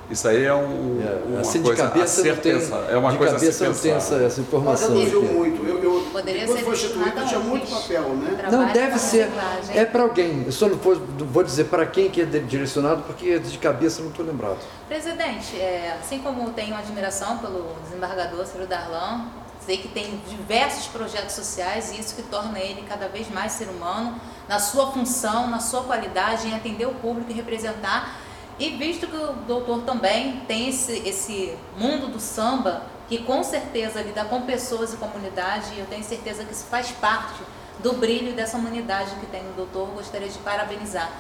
[0.10, 2.62] Isso aí é um, É, uma assim de coisa a cabeça ser tem-.
[2.90, 4.24] É uma de coisa a ser cabeça não tem pensada.
[4.24, 4.96] essa, informação.
[4.96, 5.16] Mas aqui.
[5.16, 5.66] muito.
[5.66, 8.50] Eu, eu, Poderia quando ser foi instituído, tinha a muito papel, né?
[8.52, 9.24] Não, deve ser.
[9.26, 9.78] reciclagem.
[9.78, 10.44] É para alguém.
[10.46, 14.10] Eu só não vou, vou dizer para quem que é direcionado, porque de cabeça não
[14.10, 14.58] estou lembrado.
[14.88, 19.26] Presidente, é, assim como tenho admiração pelo desembargador Ciro Darlan,
[19.66, 23.68] sei que tem diversos projetos sociais e isso que torna ele cada vez mais ser
[23.68, 28.22] humano, na sua função, na sua qualidade, em atender o público e representar.
[28.58, 34.02] E visto que o doutor também tem esse, esse mundo do samba, que com certeza
[34.02, 37.42] lida com pessoas e comunidade, e eu tenho certeza que isso faz parte
[37.80, 41.12] do brilho dessa humanidade que tem no doutor, gostaria de parabenizar.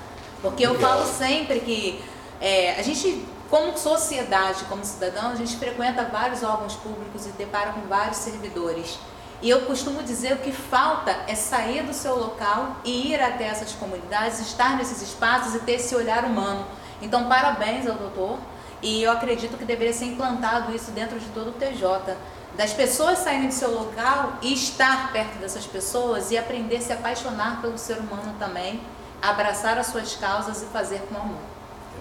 [0.41, 2.03] Porque eu falo sempre que
[2.39, 7.73] é, a gente, como sociedade, como cidadão, a gente frequenta vários órgãos públicos e depara
[7.73, 8.97] com vários servidores.
[9.41, 13.45] E eu costumo dizer o que falta é sair do seu local e ir até
[13.45, 16.65] essas comunidades, estar nesses espaços e ter esse olhar humano.
[17.01, 18.37] Então, parabéns ao doutor.
[18.81, 22.15] E eu acredito que deveria ser implantado isso dentro de todo o TJ.
[22.55, 26.93] Das pessoas saírem do seu local e estar perto dessas pessoas e aprender a se
[26.93, 28.79] apaixonar pelo ser humano também,
[29.21, 31.37] abraçar as suas causas e fazer com amor.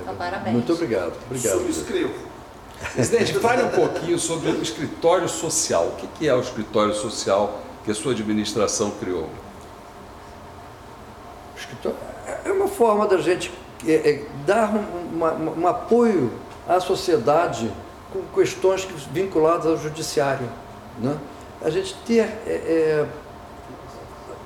[0.00, 0.54] Então, parabéns.
[0.54, 1.14] Muito obrigado.
[1.26, 1.58] Obrigado.
[1.58, 2.14] Subscrevo.
[2.92, 5.86] Presidente, fale um pouquinho sobre o escritório social.
[5.86, 9.28] O que que é o escritório social que a sua administração criou?
[11.56, 11.98] Escritório-
[12.44, 13.50] É uma forma da gente
[13.86, 16.30] é, é, dar um, uma- um apoio
[16.68, 17.70] à sociedade
[18.12, 20.48] com questões que- vinculadas ao judiciário.
[20.98, 21.16] Né?
[21.62, 23.06] A gente ter é, é,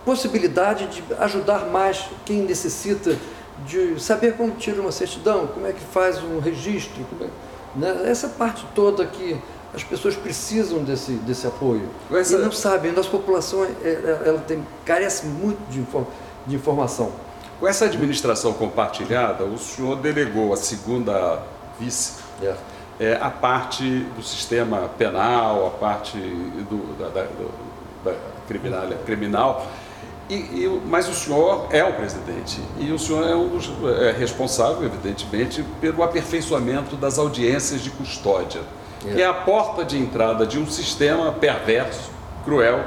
[0.05, 3.17] possibilidade de ajudar mais quem necessita
[3.67, 7.27] de saber como tira uma certidão, como é que faz um registro, é-
[7.77, 8.03] Né?
[8.07, 9.37] Essa parte toda que
[9.75, 11.87] as pessoas precisam desse, desse apoio.
[12.11, 12.37] Essa...
[12.37, 15.85] E não sabem, a nossa população é, ela tem, carece muito de,
[16.47, 17.13] de informação.
[17.59, 21.43] Com essa administração compartilhada, o senhor delegou a segunda
[21.79, 22.55] vice é.
[23.01, 23.85] É, a parte
[24.17, 27.27] do sistema penal, a parte do, da, da,
[28.05, 29.67] da criminal, criminal
[30.29, 33.71] e, e, mas o senhor é o presidente e o senhor é, um dos,
[34.03, 38.61] é responsável, evidentemente, pelo aperfeiçoamento das audiências de custódia,
[39.07, 39.15] é.
[39.15, 42.11] que é a porta de entrada de um sistema perverso,
[42.45, 42.85] cruel,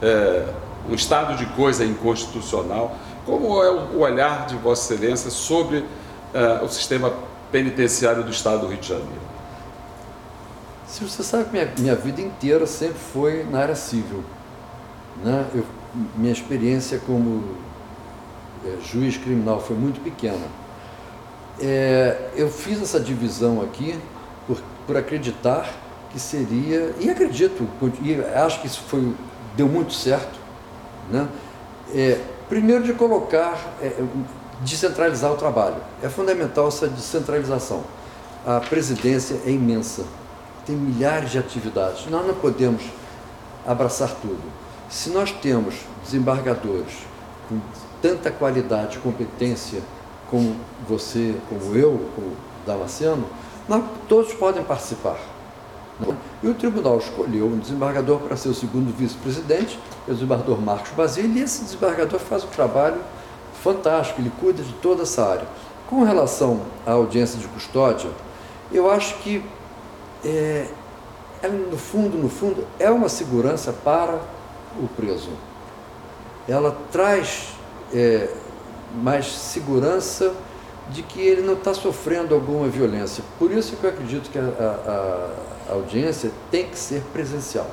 [0.00, 0.46] é,
[0.88, 2.96] um estado de coisa inconstitucional.
[3.26, 5.84] Como é o olhar de Vossa Excelência sobre
[6.32, 7.12] é, o sistema
[7.52, 9.30] penitenciário do Estado do Rio de Janeiro?
[10.86, 14.24] Se você sabe que minha, minha vida inteira sempre foi na área civil.
[15.22, 15.46] Né?
[15.54, 15.64] Eu
[16.14, 17.56] minha experiência como
[18.64, 20.46] é, juiz criminal foi muito pequena.
[21.60, 23.98] É, eu fiz essa divisão aqui
[24.46, 25.68] por, por acreditar
[26.10, 27.68] que seria, e acredito,
[28.02, 29.14] e acho que isso foi,
[29.56, 30.38] deu muito certo,
[31.10, 31.28] né?
[31.94, 33.94] É, primeiro de colocar, é,
[34.60, 35.76] descentralizar o trabalho.
[36.02, 37.84] É fundamental essa descentralização.
[38.44, 40.04] A presidência é imensa,
[40.66, 42.06] tem milhares de atividades.
[42.10, 42.82] Nós não podemos
[43.64, 44.42] abraçar tudo.
[44.88, 46.92] Se nós temos desembargadores
[47.48, 47.60] com
[48.02, 49.80] tanta qualidade e competência
[50.28, 50.56] como
[50.88, 52.32] você, como eu, como
[52.66, 53.26] Damasceno,
[53.68, 55.18] nós, todos podem participar.
[56.42, 59.78] E o tribunal escolheu um desembargador para ser o segundo vice-presidente,
[60.08, 62.98] é o desembargador Marcos Basílio, e esse desembargador faz um trabalho
[63.62, 65.46] fantástico, ele cuida de toda essa área.
[65.88, 68.10] Com relação à audiência de custódia,
[68.72, 69.44] eu acho que,
[70.24, 70.68] é,
[71.42, 74.20] ela, no fundo, no fundo, é uma segurança para
[74.78, 75.30] o preso.
[76.48, 77.54] Ela traz
[77.92, 78.32] é,
[79.02, 80.32] mais segurança
[80.90, 83.22] de que ele não está sofrendo alguma violência.
[83.38, 87.70] Por isso que eu acredito que a, a, audiência tem que ser presencial.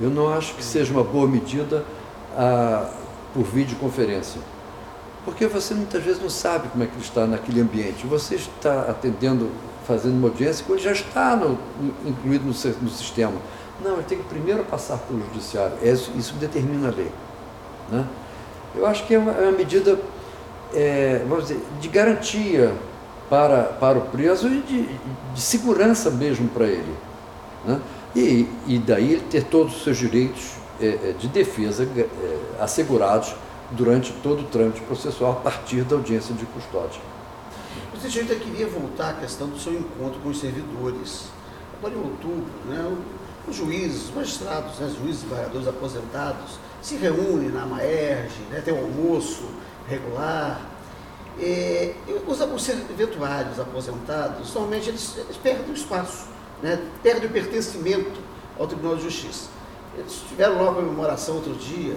[0.00, 1.84] Eu não acho que seja uma boa medida
[2.36, 2.90] a,
[3.34, 4.40] por videoconferência.
[5.24, 8.06] Porque você muitas vezes não sabe como é que ele está naquele ambiente.
[8.06, 9.50] Você está atendendo,
[9.86, 11.58] fazendo uma audiência que ele já está no,
[12.06, 12.52] incluído no,
[12.82, 13.36] no sistema.
[13.84, 15.76] Não, ele tem que primeiro passar pelo judiciário.
[15.82, 17.10] É isso, isso determina a lei.
[17.90, 18.06] Né?
[18.74, 19.98] Eu acho que é uma, é uma medida,
[20.72, 22.72] é, vamos dizer, de garantia
[23.30, 24.82] para, para o preso e de,
[25.34, 26.94] de segurança mesmo para ele.
[27.64, 27.80] Né?
[28.14, 30.50] E, e daí ele ter todos os seus direitos
[30.80, 32.06] é, é de defesa é,
[32.60, 33.34] assegurados
[33.70, 37.00] durante todo o trâmite processual a partir da audiência de custódia.
[37.92, 41.26] Presidente, eu queria voltar à questão do seu encontro com os servidores.
[41.78, 42.96] Agora em outubro, né,
[43.46, 48.78] os juízes, os magistrados, né, juízes e aposentados, se reúnem na Maerj, né, tem um
[48.78, 49.44] almoço
[49.88, 50.69] regular.
[51.38, 51.94] E,
[52.26, 56.26] os, os serventuários aposentados, normalmente eles, eles perdem o espaço,
[56.62, 58.20] né, perdem o pertencimento
[58.58, 59.48] ao Tribunal de Justiça.
[59.96, 61.96] Eles tiveram lá uma comemoração outro dia,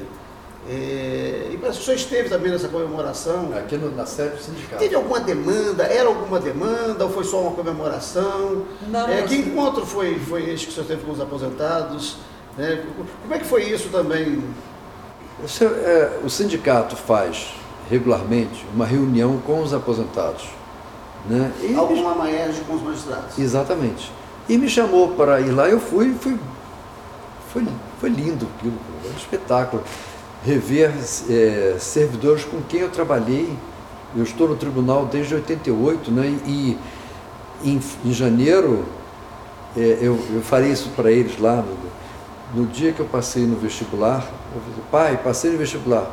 [0.70, 3.52] é, e parece que o senhor esteve também nessa comemoração.
[3.58, 4.78] Aqui no, na sede do sindicato.
[4.78, 5.84] Teve alguma demanda?
[5.84, 8.66] Era alguma demanda ou foi só uma comemoração?
[8.88, 12.18] Não, é, que encontro foi, foi este que o senhor teve com os aposentados?
[12.58, 12.84] Né?
[13.22, 14.42] Como é que foi isso também?
[15.44, 17.56] O, senhor, é, o sindicato faz
[17.90, 20.50] regularmente uma reunião com os aposentados.
[21.28, 21.52] Né?
[21.62, 23.38] E Alguma maneira com os magistrados.
[23.38, 24.12] Exatamente.
[24.48, 26.38] E me chamou para ir lá, eu fui, fui
[27.54, 27.64] foi,
[28.00, 29.84] foi lindo aquilo, foi um espetáculo
[30.44, 30.92] rever
[31.30, 33.56] é, servidores com quem eu trabalhei.
[34.16, 36.38] Eu estou no tribunal desde 88, né?
[36.46, 36.78] E
[37.64, 38.86] em, em janeiro
[39.78, 41.64] é, eu, eu farei isso para eles lá.
[41.64, 46.12] No, no, dia que eu passei no vestibular, eu falei, pai, passei no vestibular.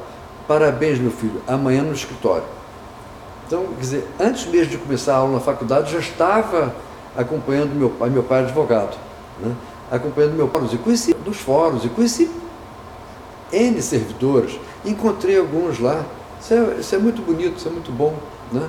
[0.50, 1.40] Parabéns, meu filho.
[1.46, 2.42] Amanhã no escritório.
[3.46, 6.74] Então, quer dizer, antes mesmo de começar a aula na faculdade, já estava
[7.16, 8.96] acompanhando meu pai, meu pai é advogado,
[9.38, 9.54] né?
[9.92, 12.28] acompanhando meu pai, e conheci dos fóruns, e conheci
[13.52, 16.04] N servidores, encontrei alguns lá.
[16.40, 18.16] Isso é, isso é, muito bonito, isso é muito bom.
[18.50, 18.68] Né?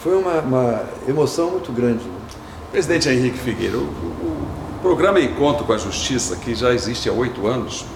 [0.00, 2.04] Foi uma, uma emoção muito grande.
[2.04, 2.18] Né?
[2.70, 7.46] Presidente Henrique Figueiredo, o, o, programa Encontro com a Justiça, que já existe há oito
[7.46, 7.86] anos,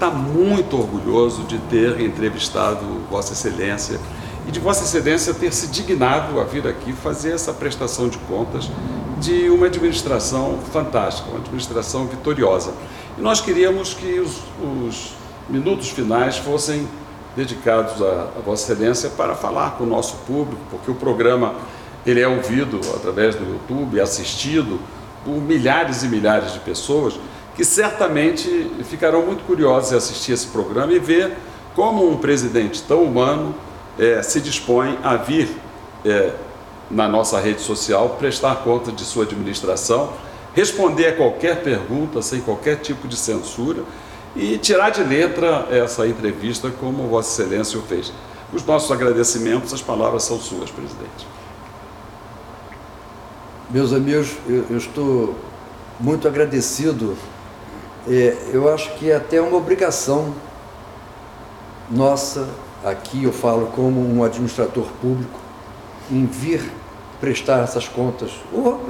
[0.00, 2.80] está muito orgulhoso de ter entrevistado
[3.10, 4.00] Vossa Excelência
[4.48, 8.70] e de Vossa Excelência ter se dignado a vir aqui fazer essa prestação de contas
[9.18, 12.72] de uma administração fantástica, uma administração vitoriosa.
[13.18, 15.12] E nós queríamos que os, os
[15.50, 16.88] minutos finais fossem
[17.36, 21.56] dedicados a, a Vossa Excelência para falar com o nosso público, porque o programa
[22.06, 24.80] ele é ouvido através do YouTube, assistido
[25.26, 27.20] por milhares e milhares de pessoas
[27.60, 31.36] que certamente ficarão muito curiosas em assistir esse programa e ver
[31.74, 33.54] como um presidente tão humano
[33.98, 35.46] é, se dispõe a vir
[36.02, 36.32] é,
[36.90, 40.10] na nossa rede social, prestar conta de sua administração,
[40.54, 43.82] responder a qualquer pergunta sem qualquer tipo de censura
[44.34, 48.10] e tirar de letra essa entrevista como Vossa Excelência o fez.
[48.54, 51.26] Os nossos agradecimentos, as palavras são suas, presidente.
[53.68, 55.34] Meus amigos, eu, eu estou
[56.00, 57.18] muito agradecido.
[58.08, 60.34] É, eu acho que é até uma obrigação
[61.90, 62.48] nossa,
[62.84, 65.40] aqui eu falo como um administrador público,
[66.08, 66.62] em vir
[67.20, 68.30] prestar essas contas.
[68.52, 68.80] Ou,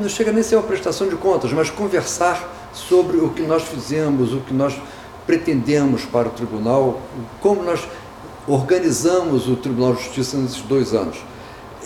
[0.00, 3.62] não chega nem a ser uma prestação de contas, mas conversar sobre o que nós
[3.64, 4.80] fizemos, o que nós
[5.26, 7.00] pretendemos para o tribunal,
[7.40, 7.86] como nós
[8.48, 11.18] organizamos o Tribunal de Justiça nesses dois anos.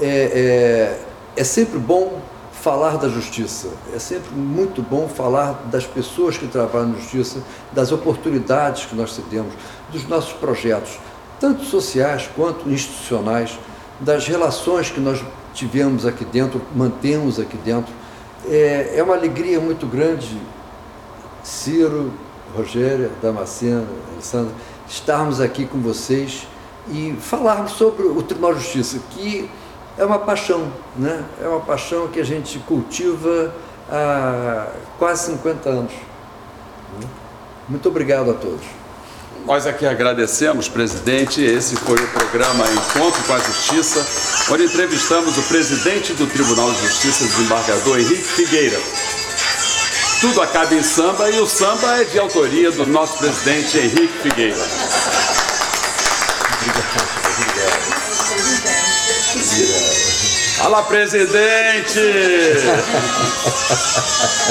[0.01, 2.21] É, é, é sempre bom
[2.61, 7.43] falar da justiça, é sempre muito bom falar das pessoas que trabalham na justiça,
[7.73, 9.53] das oportunidades que nós temos,
[9.93, 10.99] dos nossos projetos,
[11.39, 13.59] tanto sociais quanto institucionais,
[14.01, 15.23] das relações que nós
[15.55, 17.93] tivemos aqui dentro, mantemos aqui dentro.
[18.49, 20.37] É, é uma alegria muito grande,
[21.43, 22.13] Ciro,
[22.55, 24.53] Rogéria, Damascena, Alessandra,
[24.89, 26.47] estarmos aqui com vocês
[26.89, 29.49] e falarmos sobre o Tribunal de Justiça, que
[29.99, 31.25] é uma paixão, né?
[31.43, 33.55] é uma paixão que a gente cultiva
[33.91, 34.67] há
[34.99, 35.93] quase 50 anos.
[37.69, 38.65] Muito obrigado a todos.
[39.45, 41.41] Nós aqui agradecemos, presidente.
[41.41, 44.05] Esse foi o programa Encontro com a Justiça,
[44.53, 48.79] onde entrevistamos o presidente do Tribunal de Justiça, desembargador Henrique Figueira.
[50.21, 55.26] Tudo acaba em samba e o samba é de autoria do nosso presidente Henrique Figueira.
[60.57, 62.01] Fala, presidente!